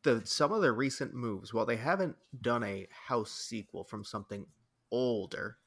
[0.04, 4.48] The some of the recent moves, while they haven't done a house sequel from something
[4.92, 5.58] older,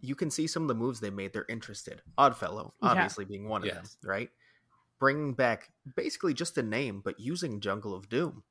[0.00, 1.32] you can see some of the moves they made.
[1.32, 2.02] They're interested.
[2.18, 2.90] Oddfellow, Yeah.
[2.90, 4.30] obviously being one of them, right?
[5.00, 8.44] Bringing back basically just a name, but using Jungle of Doom,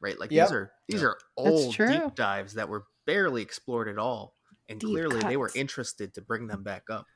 [0.00, 0.18] right?
[0.18, 0.34] Like Yep.
[0.34, 1.04] these are these Yep.
[1.04, 4.36] are old deep dives that were barely explored at all,
[4.68, 7.06] and Deep clearly they were interested to bring them back up.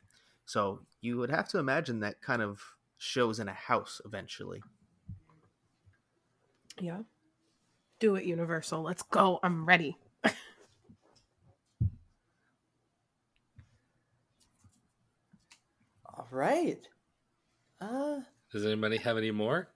[0.46, 2.62] So you would have to imagine that kind of
[2.98, 4.62] shows in a house eventually.
[6.80, 7.02] Yeah.
[8.00, 8.82] Do it, Universal.
[8.82, 9.38] Let's go.
[9.42, 9.96] I'm ready.
[16.06, 16.78] All right.
[17.80, 18.20] Uh,
[18.52, 19.68] Does anybody have any more?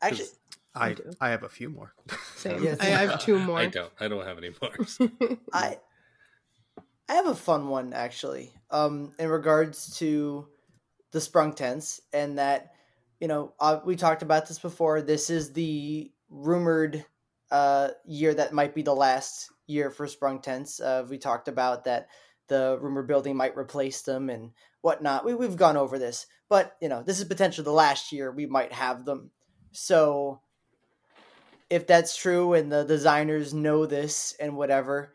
[0.00, 0.28] actually,
[0.74, 1.12] I do.
[1.20, 1.92] I have a few more.
[2.36, 2.62] Same.
[2.62, 2.78] Yes.
[2.80, 3.58] I have two more.
[3.58, 3.92] I don't.
[4.00, 4.72] I don't have any more.
[5.52, 5.78] I
[7.08, 8.52] I have a fun one actually.
[8.70, 10.46] Um, in regards to
[11.12, 12.72] the sprung tents and that,
[13.18, 15.00] you know, uh, we talked about this before.
[15.00, 17.04] This is the rumored
[17.50, 20.80] uh year that might be the last year for sprung tents.
[20.80, 22.08] Uh, we talked about that
[22.48, 25.24] the rumor building might replace them and whatnot.
[25.24, 28.46] We we've gone over this, but you know, this is potentially the last year we
[28.46, 29.30] might have them.
[29.72, 30.40] So
[31.70, 35.14] if that's true and the designers know this and whatever,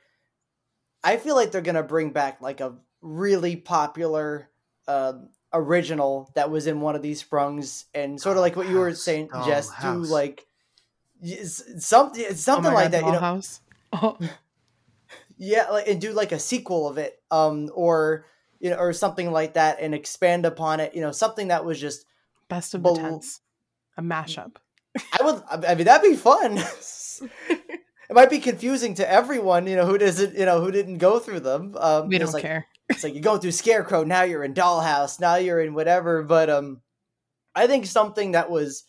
[1.03, 4.49] I feel like they're gonna bring back like a really popular
[4.87, 5.13] uh,
[5.51, 8.93] original that was in one of these sprungs, and sort of like what you were
[8.93, 10.45] saying, Jess, do like
[11.23, 13.05] s- something Oh something like God, that.
[13.05, 13.59] You know, Dollhouse.
[13.95, 14.17] Oh,
[15.37, 18.25] yeah, like and do like a sequel of it, um, or
[18.59, 20.95] you know, or something like that, and expand upon it.
[20.95, 22.05] You know, something that was just
[22.49, 23.41] best of the Bel- tents.
[23.97, 24.55] A mashup.
[25.19, 25.43] I would.
[25.67, 26.57] I mean, that'd be fun.
[27.49, 31.19] it might be confusing to everyone, you know, who doesn't, you know, who didn't go
[31.19, 31.75] through them.
[31.79, 32.65] Um, We it's don't like, care.
[32.89, 36.23] It's like you're going through Scarecrow, now you're in Dollhouse, now you're in whatever.
[36.23, 36.81] But um,
[37.55, 38.83] I think something that was,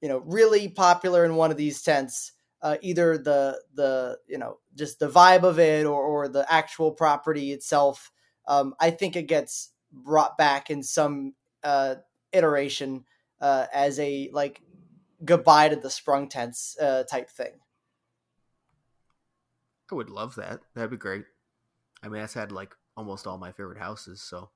[0.00, 2.32] you know, really popular in one of these tents,
[2.62, 6.92] uh, either the the you know just the vibe of it or or the actual
[6.92, 8.10] property itself.
[8.48, 11.96] Um, I think it gets brought back in some uh
[12.32, 13.04] iteration
[13.40, 14.60] uh as a like
[15.24, 17.60] goodbye to the sprung tents uh type thing.
[19.90, 20.60] I would love that.
[20.74, 21.24] That'd be great.
[22.02, 24.22] I mean, that's had like almost all my favorite houses.
[24.22, 24.50] So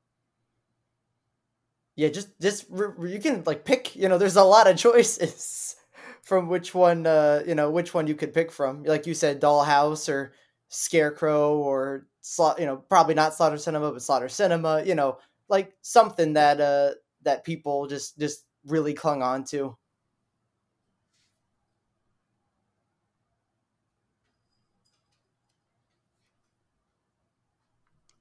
[1.97, 5.77] yeah just just you can like pick you know there's a lot of choices
[6.23, 9.41] from which one uh you know which one you could pick from like you said
[9.41, 10.33] dollhouse or
[10.69, 15.19] scarecrow or Sla- you know probably not slaughter cinema but slaughter cinema you know
[15.49, 16.91] like something that uh
[17.23, 19.77] that people just just really clung on to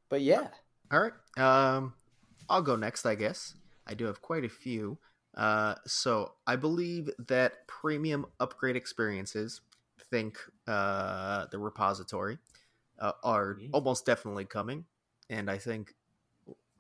[0.10, 0.48] but yeah
[0.92, 1.14] All right.
[1.38, 1.94] Um,
[2.50, 3.54] I'll go next, I guess.
[3.90, 5.00] I do have quite a few.
[5.36, 9.62] Uh, so I believe that premium upgrade experiences,
[10.12, 10.38] think
[10.68, 12.38] uh, the repository,
[13.00, 13.70] uh, are Mhm.
[13.74, 14.86] almost definitely coming.
[15.30, 15.96] And I think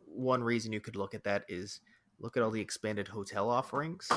[0.05, 1.81] one reason you could look at that is
[2.19, 4.09] look at all the expanded hotel offerings.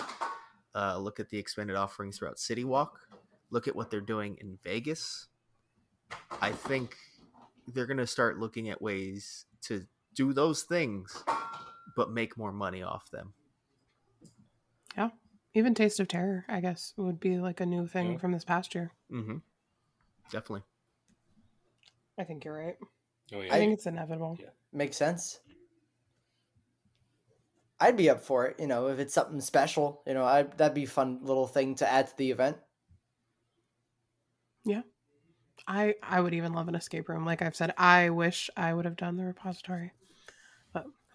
[0.74, 3.08] Uh, look at the expanded offerings throughout City Walk.
[3.50, 5.28] Look at what they're doing in Vegas.
[6.40, 6.96] I think
[7.68, 11.22] they're going to start looking at ways to do those things,
[11.96, 13.34] but make more money off them.
[14.96, 15.10] Yeah.
[15.54, 18.18] Even Taste of Terror, I guess, would be like a new thing Yeah.
[18.18, 18.92] from this past year.
[19.10, 19.38] Mm-hmm.
[20.30, 20.62] Definitely.
[22.18, 22.76] I think you're right.
[23.34, 24.36] Oh I think it's inevitable.
[24.40, 24.48] Yeah.
[24.72, 25.40] Makes sense.
[27.80, 30.74] I'd be up for it, you know, if it's something special, you know, I that'd
[30.74, 32.56] be a fun little thing to add to the event.
[34.64, 34.82] Yeah.
[35.66, 37.24] I I would even love an escape room.
[37.24, 40.01] Like I've said, I wish I would have done the repository, but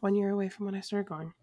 [0.02, 1.34] one year away from when I started going.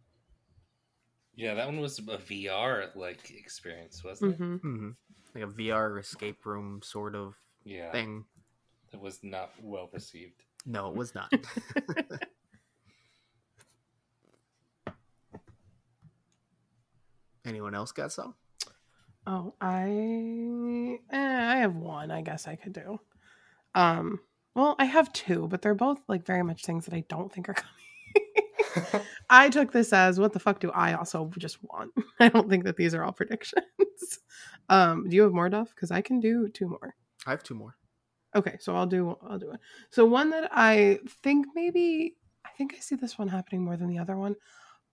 [1.36, 4.90] yeah, that one was a VR like experience, wasn't hmm Mm-hmm.
[5.34, 7.34] Like a VR escape room sort of?
[7.64, 8.24] Yeah, thing.
[8.92, 10.44] it was not well received.
[10.66, 11.32] No, it was not.
[17.44, 18.34] Anyone else got some?
[19.26, 21.16] Oh, I eh,
[21.52, 22.10] I have one.
[22.10, 23.00] I guess I could do.
[23.74, 24.20] Um,
[24.54, 27.48] well, I have two, but they're both like very much things that I don't think
[27.48, 27.70] are coming.
[29.30, 31.92] I took this as what the fuck do I also just want?
[32.20, 33.64] I don't think that these are all predictions.
[34.68, 35.70] um, do you have more, Duff?
[35.74, 36.94] Because I can do two more.
[37.26, 37.76] I have two more.
[38.36, 39.60] Okay, so I'll do I'll do it.
[39.90, 43.88] So one that I think maybe I think I see this one happening more than
[43.88, 44.34] the other one,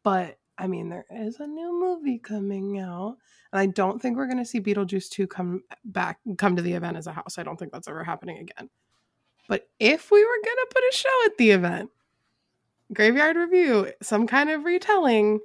[0.03, 3.17] but I mean there is a new movie coming out,
[3.51, 6.97] and I don't think we're gonna see Beetlejuice two come back come to the event
[6.97, 7.39] as a house.
[7.39, 8.69] I don't think that's ever happening again.
[9.47, 11.89] But if we were gonna put a show at the event,
[12.93, 15.39] Graveyard Revue, some kind of retelling,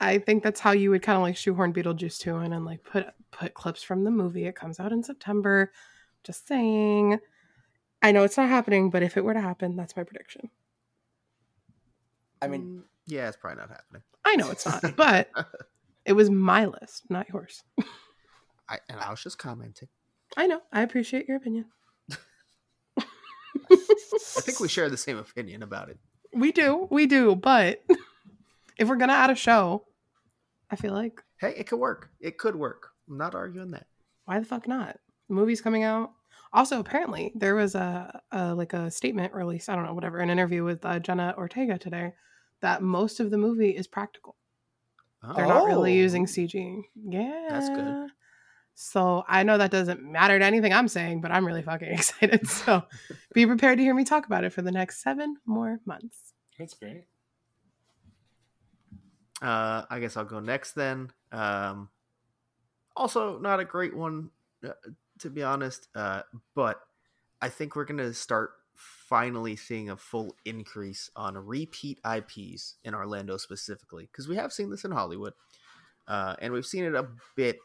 [0.00, 2.84] I think that's how you would kind of like shoehorn Beetlejuice two in and like
[2.84, 4.46] put put clips from the movie.
[4.46, 5.72] It comes out in September.
[6.24, 7.18] Just saying.
[8.02, 10.50] I know it's not happening, but if it were to happen, that's my prediction.
[12.42, 14.02] I mean, Mm, yeah, it's probably not happening.
[14.24, 15.30] I know it's not, but
[16.04, 17.64] it was my list, not yours.
[18.68, 19.88] I, and I was just commenting.
[20.36, 20.60] I know.
[20.72, 21.66] I appreciate your opinion.
[23.70, 23.76] I
[24.40, 25.98] think we share the same opinion about it.
[26.36, 26.86] We do.
[26.90, 27.34] We do.
[27.34, 27.82] But
[28.78, 29.84] if we're going to add a show,
[30.70, 32.10] I feel like, Hey, it could work.
[32.20, 32.88] It could work.
[33.08, 33.86] I'm not arguing that.
[34.24, 34.98] why the fuck not?
[35.28, 36.12] The movie's coming out.
[36.52, 39.68] Also, apparently, there was a, a like a statement released.
[39.68, 42.14] I don't know, whatever, an interview with uh, Jenna Ortega today
[42.62, 44.36] that most of the movie is practical.
[45.34, 46.02] They're not really Oh.
[46.02, 46.82] using CG.
[46.94, 47.46] Yeah.
[47.50, 48.08] That's good.
[48.74, 52.46] So I know that doesn't matter to anything I'm saying, but I'm really fucking excited.
[52.48, 52.82] So
[53.34, 56.25] be prepared to hear me talk about it for the next seven more months.
[56.58, 57.04] That's great.
[59.42, 61.10] Uh, I guess I'll go next then.
[61.32, 61.90] Um,
[62.96, 64.30] also, not a great one,
[64.64, 64.70] uh,
[65.18, 65.88] to be honest.
[65.94, 66.22] Uh,
[66.54, 66.80] but
[67.42, 73.36] I think we're gonna start finally seeing a full increase on repeat IPs in Orlando
[73.36, 75.34] specifically, because we have seen this in Hollywood,
[76.08, 77.58] uh, and we've seen it a bit,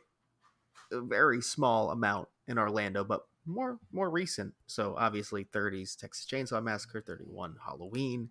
[0.92, 4.54] a very small amount in Orlando, but more more recent.
[4.68, 8.30] So obviously, 30s Texas Chainsaw Massacre, 31 Halloween,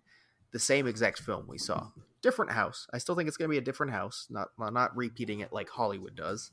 [0.51, 1.87] the same exact film we saw.
[2.21, 2.87] Different house.
[2.93, 5.69] I still think it's going to be a different house, not not repeating it like
[5.69, 6.51] Hollywood does,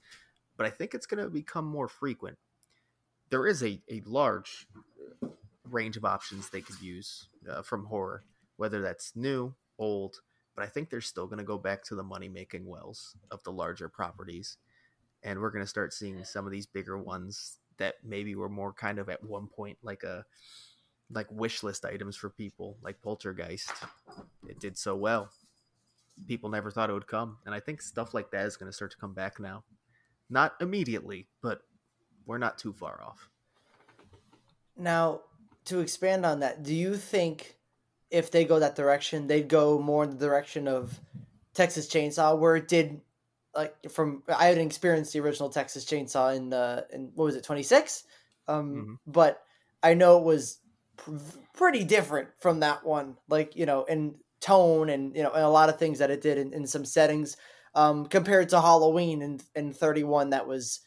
[0.56, 2.38] but I think it's going to become more frequent.
[3.30, 4.66] There is a, a large
[5.70, 8.24] range of options they could use uh, from horror,
[8.56, 10.20] whether that's new, old,
[10.56, 13.42] but I think they're still going to go back to the money making wells of
[13.44, 14.56] the larger properties.
[15.22, 18.72] And we're going to start seeing some of these bigger ones that maybe were more
[18.72, 20.24] kind of at one point like a
[21.10, 23.72] like wish list items for people, like Poltergeist.
[24.48, 25.30] It did so well.
[26.26, 28.76] People never thought it would come, and I think stuff like that is going to
[28.76, 29.64] start to come back now.
[30.28, 31.62] Not immediately, but
[32.26, 33.30] we're not too far off.
[34.76, 35.22] Now,
[35.66, 37.56] to expand on that, do you think
[38.10, 40.98] if they go that direction, they'd go more in the direction of
[41.54, 43.00] Texas Chainsaw, where it did
[43.54, 47.44] like from I hadn't experienced the original Texas Chainsaw in the in what was it
[47.44, 48.04] twenty six,
[48.46, 48.98] um, Mhm.
[49.06, 49.42] but
[49.82, 50.58] I know it was
[50.98, 51.16] pr-
[51.54, 53.16] pretty different from that one.
[53.28, 56.20] Like you know, in tone and you know, and a lot of things that it
[56.20, 57.36] did in, in some settings,
[57.74, 60.80] um, compared to Halloween in in thirty one that was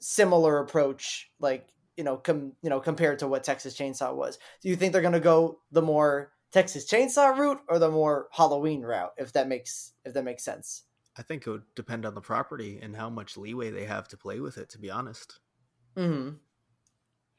[0.00, 1.30] similar approach.
[1.40, 4.38] Like you know, com you know, compared to what Texas Chainsaw was.
[4.62, 8.82] Do you think they're gonna go the more Texas Chainsaw route or the more Halloween
[8.82, 9.12] route?
[9.16, 10.84] If that makes if that makes sense.
[11.16, 14.16] I think it would depend on the property and how much leeway they have to
[14.16, 14.70] play with it.
[14.70, 15.40] To be honest,
[15.96, 16.36] Mm-hmm.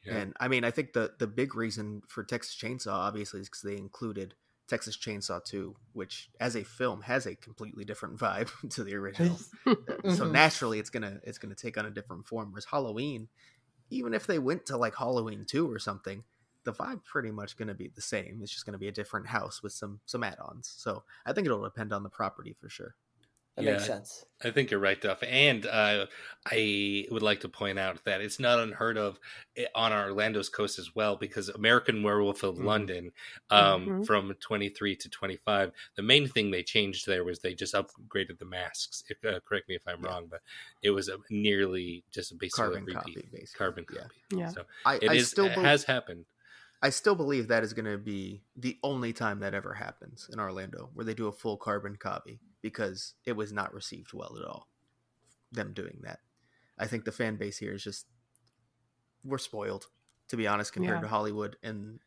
[0.03, 0.17] Yeah.
[0.17, 3.61] and I mean, I think the the big reason for Texas Chainsaw obviously is because
[3.61, 4.33] they included
[4.67, 9.37] Texas Chainsaw Two, which as a film has a completely different vibe to the original.
[9.65, 9.75] so
[10.25, 10.31] Mhm.
[10.31, 12.51] naturally, it's gonna it's gonna take on a different form.
[12.51, 13.27] Whereas Halloween,
[13.89, 16.23] even if they went to like Halloween Two or something,
[16.63, 18.39] the vibe pretty much gonna be the same.
[18.41, 20.73] It's just gonna be a different house with some some add-ons.
[20.77, 22.95] So I think it'll depend on the property for sure.
[23.57, 23.71] That Yeah.
[23.73, 24.25] makes sense.
[24.43, 25.21] I think you're right, Duff.
[25.23, 26.07] And uh,
[26.47, 29.19] I would like to point out that it's not unheard of
[29.57, 32.63] i- on Orlando's coast as well, because American Werewolf of Mhm.
[32.63, 33.11] London
[33.49, 34.07] um, Mhm.
[34.07, 38.45] from 23 to 25, the main thing they changed there was they just upgraded the
[38.45, 39.03] masks.
[39.09, 40.09] If, uh, correct me if I'm Yeah.
[40.09, 40.41] wrong, but
[40.81, 43.47] it was a nearly just a basically Carbon a copy, basically.
[43.57, 44.01] Carbon Yeah.
[44.01, 44.15] copy.
[44.31, 44.47] Yeah.
[44.49, 46.25] So I, it I is still it has happened.
[46.81, 50.39] I still believe that is going to be the only time that ever happens in
[50.39, 54.45] Orlando where they do a full carbon copy because it was not received well at
[54.45, 54.67] all.
[55.51, 56.19] Them doing that.
[56.79, 58.07] I think the fan base here is just
[59.23, 59.85] we're spoiled
[60.29, 61.01] to be honest compared Yeah.
[61.01, 61.99] to Hollywood and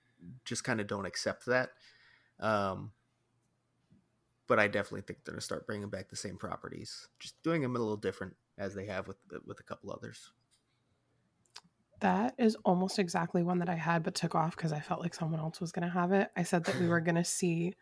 [0.44, 1.70] just kind of don't accept that.
[2.40, 2.92] Um
[4.46, 7.62] but I definitely think they're going to start bringing back the same properties, just doing
[7.62, 9.16] them a little different as they have with
[9.46, 10.32] with a couple others.
[12.04, 15.14] That is almost exactly one that I had but took off because I felt like
[15.14, 16.30] someone else was going to have it.
[16.36, 17.72] I said that we were going to see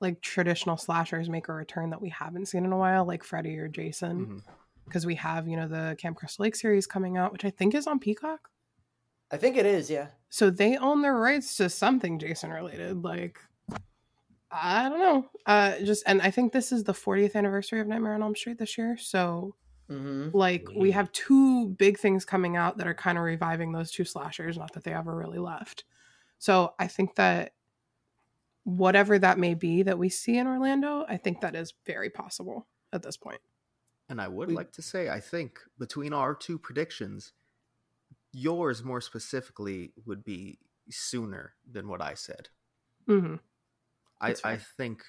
[0.00, 3.58] like traditional slashers make a return that we haven't seen in a while, like Freddy
[3.58, 4.42] or Jason,
[4.86, 7.74] because we have, you know, the Camp Crystal Lake series coming out, which I think
[7.74, 8.48] is on Peacock.
[9.30, 9.90] I think it is.
[9.90, 10.06] Yeah.
[10.30, 13.04] So they own their rights to something Jason related.
[13.04, 13.38] Like,
[14.50, 15.28] I don't know.
[15.44, 18.56] Uh, just, and I think this is the 40th anniversary of Nightmare on Elm Street
[18.56, 18.96] this year.
[18.96, 19.54] So
[19.90, 20.36] Mm-hmm.
[20.36, 20.94] like we Mm.
[20.94, 24.72] have two big things coming out that are kind of reviving those two slashers not
[24.72, 25.84] that they ever really left
[26.38, 27.52] so i think that
[28.64, 32.66] whatever that may be that we see in orlando i think that is very possible
[32.92, 33.34] at this point.
[33.40, 33.42] point
[34.08, 37.32] And I would We- like to say, I think between our two predictions,
[38.32, 40.58] yours more specifically would be
[40.90, 42.48] sooner than what I said.
[43.06, 43.36] hmm
[44.20, 45.04] I, I think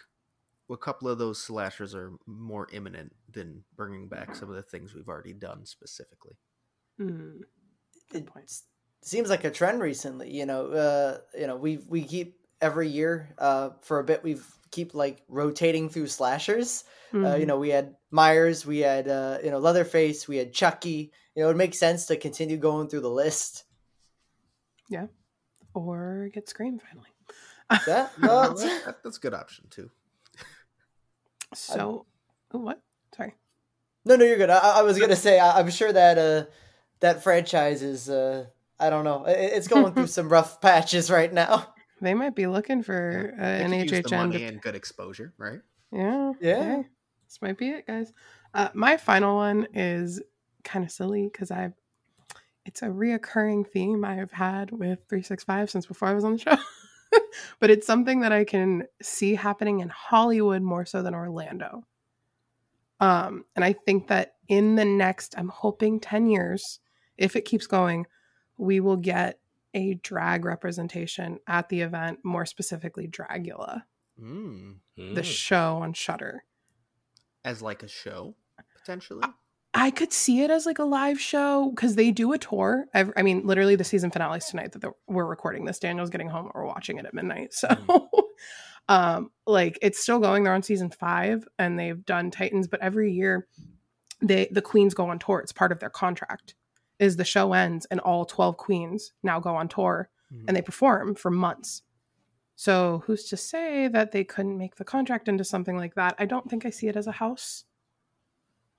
[0.70, 4.93] a couple of those slashers are more imminent than bringing back some of the things
[4.93, 6.36] we've already done specifically.
[6.99, 7.39] mm
[8.11, 8.51] Good It
[9.01, 10.32] seems like a trend recently.
[10.32, 14.24] You know, uh, you know, we we keep every year uh, for a bit.
[14.24, 16.84] We've keep like rotating through slashers.
[17.13, 17.47] Uh, you Mhm.
[17.47, 21.11] know, we had Myers, we had uh, you know Leatherface, we had Chucky.
[21.36, 23.65] You know, it makes sense to continue going through the list.
[24.89, 25.07] Yeah,
[25.74, 27.09] or get scream finally
[27.88, 29.91] Yeah, Uh, no, that- that- that's a good option too.
[31.54, 32.06] So
[32.54, 32.82] oh, what
[33.16, 33.34] sorry
[34.08, 34.50] no, no, you're good.
[34.50, 36.45] I, I was gonna say I, I'm sure that uh,
[37.02, 38.45] that franchise is uh,
[38.80, 41.74] I don't know, it, it's going through some rough patches right now.
[42.02, 45.34] they might be looking for uh, an could the hhn money to and good exposure,
[45.38, 45.60] right?
[45.91, 46.34] Yeah.
[46.39, 46.64] Yeah.
[46.64, 46.88] hey,
[47.28, 48.14] this might be it, guys.
[48.54, 50.22] Uh, my final one is
[50.64, 51.74] kind of silly because I've
[52.66, 56.39] it's a reoccurring theme I have had with 365 since before I was on the
[56.39, 56.56] show.
[57.60, 61.86] but it's something that I can see happening in Hollywood more so than Orlando.
[62.99, 66.80] Um, and I think that in the next, I'm hoping 10 years,
[67.18, 68.08] if it keeps going,
[68.58, 69.39] we will get
[69.74, 73.84] a drag representation at the event, more specifically Dragula,
[74.20, 74.80] Mm.
[74.97, 75.24] the Mm.
[75.24, 76.43] show on Shudder.
[77.45, 78.36] As like a show,
[78.76, 79.24] potentially.
[79.78, 82.88] I could see it as like a live show because they do a tour.
[82.93, 85.78] Ev- I mean, literally the season finale is tonight that we're recording this.
[85.80, 86.49] Daniel's getting home.
[86.55, 87.53] We're watching it at midnight.
[87.53, 87.69] So
[88.89, 90.43] Um, like it's still going.
[90.43, 93.45] They're on season five, and they've done Titans, but every year
[94.21, 95.39] they the queens go on tour.
[95.39, 96.55] It's part of their contract.
[96.97, 100.45] Is the show ends and all twelve queens now go on tour Mhm.
[100.47, 101.82] and they perform for months.
[102.55, 106.15] So who's to say that they couldn't make the contract into something like that?
[106.17, 107.65] I don't think I see it as a house.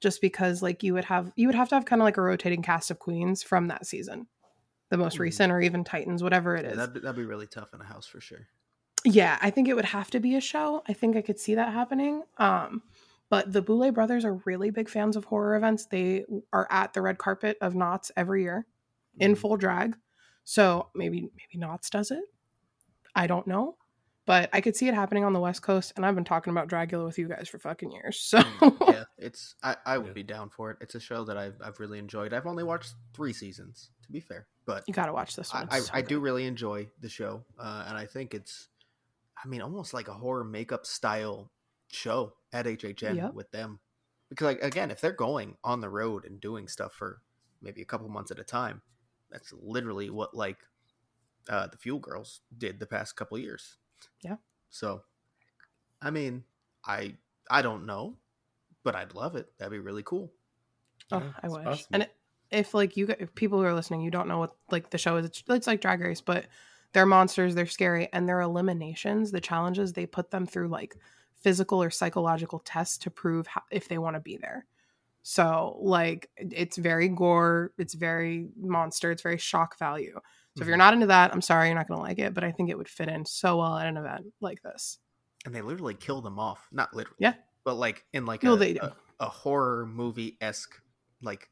[0.01, 2.23] Just because like you would have you would have to have kind of like a
[2.23, 4.27] rotating cast of queens from that season.
[4.91, 5.21] The most Mhm.
[5.21, 6.77] recent or even Titans, whatever it Yeah, is.
[6.77, 8.47] that'd, be- that'd be really tough in a house for sure.
[9.05, 10.83] Yeah, I think it would have to be a show.
[10.89, 12.23] I think I could see that happening.
[12.39, 12.83] Um,
[13.29, 15.87] but the Boulet brothers are really big fans of horror events.
[15.87, 18.67] They are at the red carpet of Knott's every year
[19.19, 19.39] in Mhm.
[19.39, 19.97] full drag.
[20.45, 22.25] So maybe maybe Knott's does it.
[23.15, 23.77] I don't know.
[24.29, 26.69] But I could see it happening on the West Coast, and I've been talking about
[26.69, 28.21] Dragula with you guys for fucking years.
[28.21, 28.39] So
[28.87, 30.13] yeah, it's I, I would Yeah.
[30.13, 30.77] be down for it.
[30.83, 32.35] It's a show that I've I've really enjoyed.
[32.35, 35.67] I've only watched three seasons, to be fair, but you gotta watch this one.
[35.71, 38.69] I, so I do really enjoy the show, uh, and I think it's,
[39.43, 41.51] I mean, almost like a horror makeup style
[41.91, 43.33] show at HHN Yep.
[43.33, 43.81] with them,
[44.29, 47.23] because like again, if they're going on the road and doing stuff for
[47.63, 48.83] maybe a couple months at a time,
[49.31, 50.59] that's literally what like
[51.49, 53.79] uh, the Fuel Girls did the past couple years.
[54.23, 54.37] Yeah.
[54.71, 55.03] So,
[56.01, 56.45] I mean,
[56.85, 57.15] I
[57.51, 58.17] I don't know,
[58.85, 59.51] but I'd love it.
[59.59, 60.31] That'd be really cool.
[61.11, 61.65] Oh, Yeah, I wish.
[61.65, 61.89] possible.
[61.93, 62.15] And it,
[62.51, 65.17] if like you, if people who are listening, you don't know what like the show
[65.17, 65.27] is.
[65.27, 66.47] It's, it's like Drag Race, but
[66.93, 67.55] they're monsters.
[67.55, 70.97] They're scary, and their eliminations, the challenges, they put them through like
[71.37, 74.67] physical or psychological tests to prove how, if they want to be there.
[75.23, 77.73] So like it's very gore.
[77.77, 79.11] It's very monster.
[79.11, 80.21] It's very shock value.
[80.59, 82.35] So if you're not into that, I'm sorry, you're not gonna like it.
[82.35, 84.99] But I think it would fit in so well at an event like this.
[85.47, 86.67] and they literally kill them off.
[86.73, 87.35] Not literally, Yeah.
[87.65, 88.81] but like in like No, a, they do.
[88.83, 90.75] a, a horror movie esque
[91.23, 91.49] like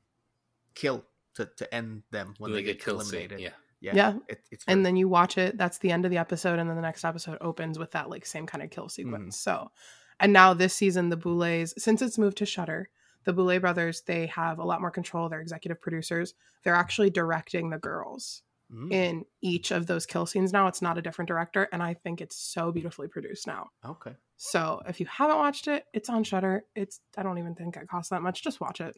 [0.74, 1.04] kill
[1.34, 3.20] to, to end them when like they a get kill scene.
[3.20, 3.40] eliminated.
[3.40, 3.50] Yeah.
[3.80, 4.18] yeah, Yeah.
[4.28, 6.76] It, it's and then you watch it that's the end of the episode and then
[6.76, 8.90] the next episode opens with that like same kind of kill mm-hmm.
[8.90, 9.70] sequence so
[10.18, 12.88] and now this season the boulets since it's moved to shudder
[13.24, 16.34] the boulet brothers they have a lot more control they're executive producers
[16.64, 18.42] they're actually directing the girls
[18.72, 21.94] Mm, in each of those kill scenes now it's not a different director and i
[21.94, 24.10] think it's so beautifully produced now okay.
[24.38, 27.86] so if you haven't watched it it's on shudder it's i don't even think it
[27.86, 28.96] costs that much just watch it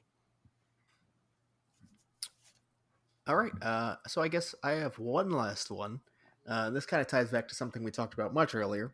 [3.29, 3.53] All right.
[3.61, 6.01] Uh, so I guess I have one last one.
[6.49, 8.91] Uh, this kind of ties back to something we talked about much earlier.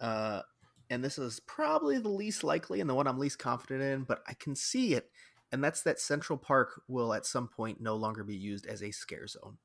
[0.00, 0.42] Uh,
[0.90, 4.22] and this is probably the least likely and the one I'm least confident in, but
[4.26, 5.10] I can see it.
[5.52, 8.90] And that's that Central Park will at some point no longer be used as a
[8.90, 9.58] scare zone.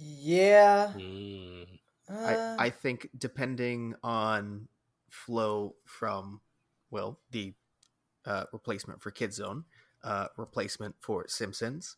[0.00, 0.92] Yeah.
[0.94, 1.66] Mm.
[2.08, 2.12] uh,
[2.58, 4.68] I, I think depending on
[5.10, 6.40] flow from,
[6.90, 7.54] well, the
[8.24, 9.64] uh, replacement for Kid Zone,
[10.04, 11.96] uh, replacement for Simpsons,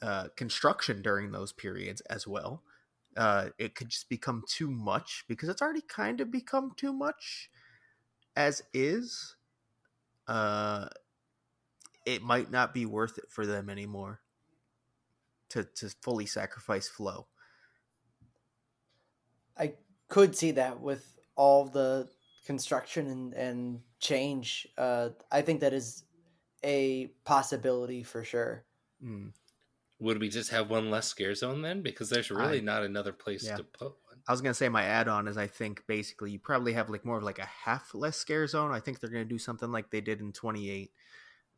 [0.00, 2.62] uh, construction during those periods as well,
[3.16, 7.50] uh, it could just become too much because it's already kind of become too much
[8.36, 9.36] as is.
[10.26, 10.88] Uh,
[12.06, 14.20] it might not be worth it for them anymore
[15.50, 17.26] to to fully sacrifice flow.
[19.58, 19.74] I
[20.08, 22.08] could see that with all the
[22.46, 24.66] construction and, and change.
[24.76, 26.04] Uh, I think that is
[26.64, 28.64] a possibility for sure.
[29.04, 29.32] Mm.
[30.00, 31.82] Would we just have one less scare zone then?
[31.82, 33.56] Because there's really I- not another place yeah.
[33.56, 34.18] to put one.
[34.26, 37.16] I was gonna say my add-on is I think basically you probably have like more
[37.16, 38.70] of like a half less scare zone.
[38.72, 40.92] I think they're gonna do something like they did in 28.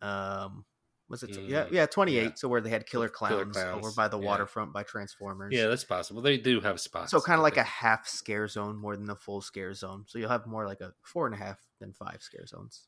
[0.00, 0.64] Um,
[1.08, 1.30] was it?
[1.30, 2.22] yeah, Mm, yeah, 28.
[2.22, 2.30] yeah.
[2.34, 4.26] So where they had killer Killer clowns, over by the yeah.
[4.26, 5.52] waterfront by Transformers.
[5.54, 6.22] Yeah, that's possible.
[6.22, 7.10] They do have spots.
[7.10, 10.04] so kind of but like a half scare zone more than the full scare zone.
[10.06, 12.86] So you'll have more like a four and a half than five scare zones.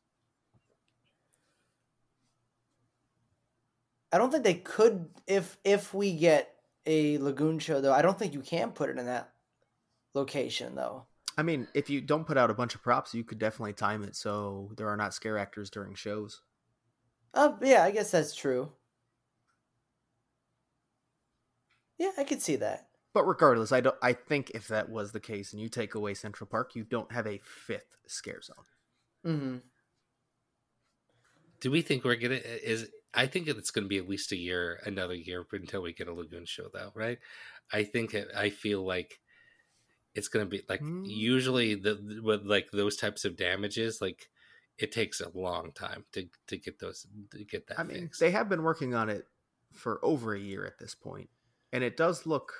[4.11, 6.53] I don't think they could if if we get
[6.85, 7.93] a lagoon show though.
[7.93, 9.31] I don't think you can put it in that
[10.13, 11.05] location though.
[11.37, 14.03] I mean, if you don't put out a bunch of props, you could definitely time
[14.03, 16.41] it so there are not scare actors during shows.
[17.37, 18.73] Uh, yeah, I guess that's true.
[21.97, 22.89] Yeah, I could see that.
[23.13, 23.97] But regardless, I don't.
[24.01, 27.11] I think if that was the case, and you take away Central Park, you don't
[27.11, 28.65] have a fifth scare zone.
[29.23, 29.57] hmm
[31.59, 32.91] Do we think we're gonna is?
[33.13, 36.07] I think it's going to be at least a year, another year until we get
[36.07, 37.17] a lagoon show, though, right?
[37.71, 39.21] I think it, I feel like
[40.15, 41.03] it's going to be like Hmm.
[41.03, 44.29] usually the with like those types of damages, like
[44.79, 48.19] it takes a long time to to get those to get that I mean, fixed.
[48.19, 49.25] they have been working on it
[49.73, 51.29] for over a year at this point,
[51.73, 52.53] and it does look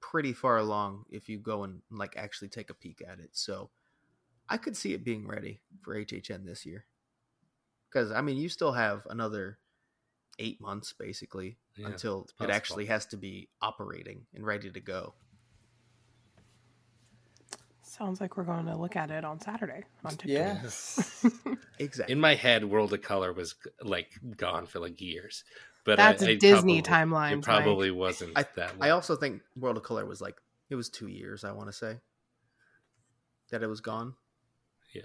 [0.00, 3.30] pretty far along if you go and like actually take a peek at it.
[3.32, 3.70] So,
[4.48, 6.84] I could see it being ready for HHN this year.
[7.88, 9.58] Because I mean, you still have another
[10.38, 15.14] eight months basically Yeah, until it actually has to be operating and ready to go.
[17.98, 20.28] Sounds like we're going to look at it on Saturday on TikTok.
[20.28, 21.26] Yes,
[21.78, 22.10] Exactly.
[22.12, 24.08] In my head, World of Color was like
[24.38, 25.44] gone for like years,
[25.84, 27.38] but That's I, a I Disney probably- timeline.
[27.38, 28.72] It probably wasn't I, that.
[28.80, 30.36] I also think World of Color was like
[30.70, 31.44] it was two years.
[31.44, 31.98] I want to say
[33.50, 34.14] that it was gone.
[34.94, 35.02] Yeah.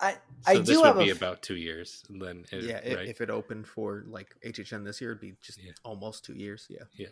[0.00, 2.02] I so I this do would have be a f- about two years.
[2.08, 3.08] and Then it, yeah, i- right?
[3.08, 5.72] if it opened for like HHN this year, it'd be just Yeah.
[5.84, 6.66] almost two years.
[6.70, 7.08] Yeah, yeah.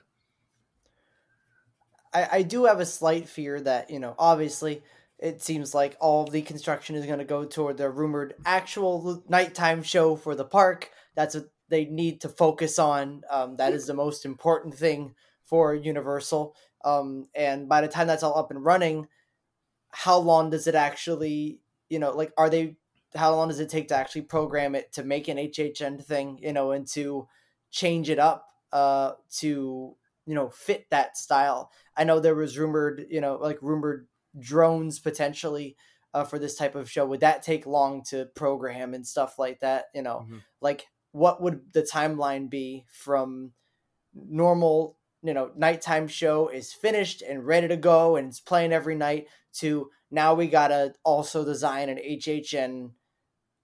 [2.14, 4.82] I, I do have a slight fear that you know obviously
[5.18, 9.82] it seems like all the construction is going to go toward the rumored actual nighttime
[9.82, 10.90] show for the park.
[11.14, 13.22] That's what they need to focus on.
[13.30, 15.14] Um, that is the most important thing
[15.44, 16.56] for universal.
[16.84, 19.08] Um, and by the time that's all up and running
[19.94, 22.76] how long does it actually you know like are they
[23.14, 26.52] how long does it take to actually program it to make an hhn thing you
[26.52, 27.28] know and to
[27.70, 29.94] change it up uh to
[30.26, 34.98] you know fit that style I know there was rumored, you know, like rumored drones
[34.98, 35.76] potentially
[36.12, 37.06] uh, for this type of show.
[37.06, 39.86] Would that take long to program and stuff like that?
[39.94, 40.42] You know, Mhm.
[40.60, 43.52] like what would the timeline be from
[44.14, 48.94] normal, you know, nighttime show is finished and ready to go and it's playing every
[48.94, 52.94] night to now we gotta also design an HHN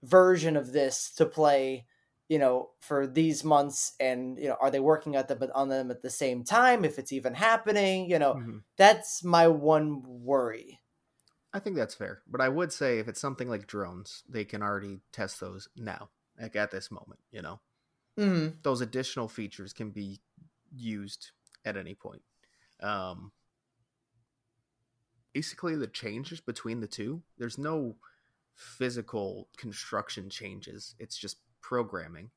[0.03, 1.85] version of this to play
[2.31, 5.91] you know for these months and you know are they working at them on them
[5.91, 8.63] at the same time if it's even happening you know Mhm.
[8.77, 10.79] that's my one worry
[11.53, 12.21] I think that's fair.
[12.27, 16.09] But I would say if it's something like drones, they can already test those now,
[16.39, 17.19] like at this moment.
[17.29, 17.59] You know,
[18.17, 18.55] mm-hmm.
[18.63, 20.21] those additional features can be
[20.73, 21.31] used
[21.65, 22.21] at any point.
[22.81, 23.33] Um,
[25.33, 27.97] basically, the changes between the two, there's no
[28.55, 30.95] physical construction changes.
[30.99, 31.37] It's just
[31.71, 32.29] programming.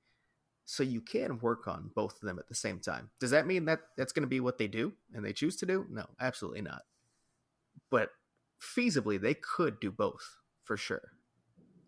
[0.64, 3.10] So you can work on both of them at the same time.
[3.18, 5.66] Does that mean that that's going to be what they do and they choose to
[5.66, 5.86] do?
[5.90, 6.82] No, absolutely not.
[7.90, 8.10] But
[8.62, 11.10] feasibly, they could do both for sure.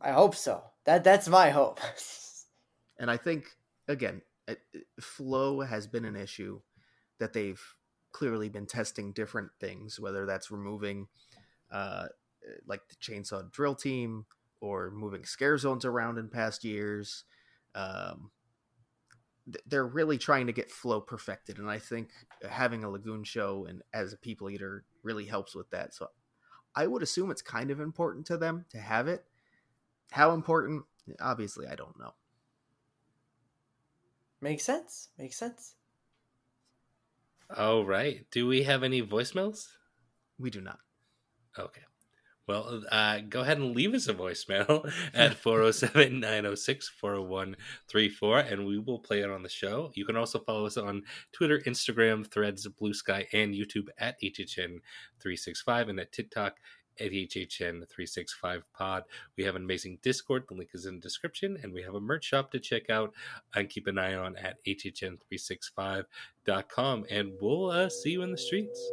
[0.00, 1.80] i hope so that that's my hope
[2.98, 3.44] And I think
[3.88, 6.62] again, it- it- flow has been an issue
[7.18, 7.62] that they've
[8.12, 11.06] clearly been testing different things, whether that's removing,
[11.70, 12.08] uh,
[12.66, 14.24] like the chainsaw drill team
[14.60, 17.24] or moving scare zones around in past years.
[17.76, 18.30] Um,
[19.52, 22.10] th- they're really trying to get flow perfected, and I think
[22.48, 25.94] having a lagoon show and as a people eater really helps with that.
[25.94, 26.08] So
[26.74, 29.24] I would assume it's kind of important to them to have it.
[30.10, 30.84] How important?
[31.20, 32.14] Obviously, I don't know.
[34.40, 35.76] makes sense makes sense
[37.54, 38.26] All right.
[38.30, 39.68] Do we have any voicemails?
[40.38, 40.80] We do not.
[41.58, 41.85] Okay.
[42.46, 48.78] Well, uh, go ahead and leave us a voicemail at 407 906 4134, and we
[48.78, 49.90] will play it on the show.
[49.94, 51.02] You can also follow us on
[51.32, 56.58] Twitter, Instagram, Threads, Blue Sky, and YouTube at HHN365 and at TikTok
[57.00, 59.02] at HHN365pod.
[59.36, 60.44] We have an amazing Discord.
[60.48, 63.12] The link is in the description, and we have a merch shop to check out
[63.54, 67.04] and keep an eye on at HHN365.com.
[67.10, 68.92] And we'll uh, see you in the streets.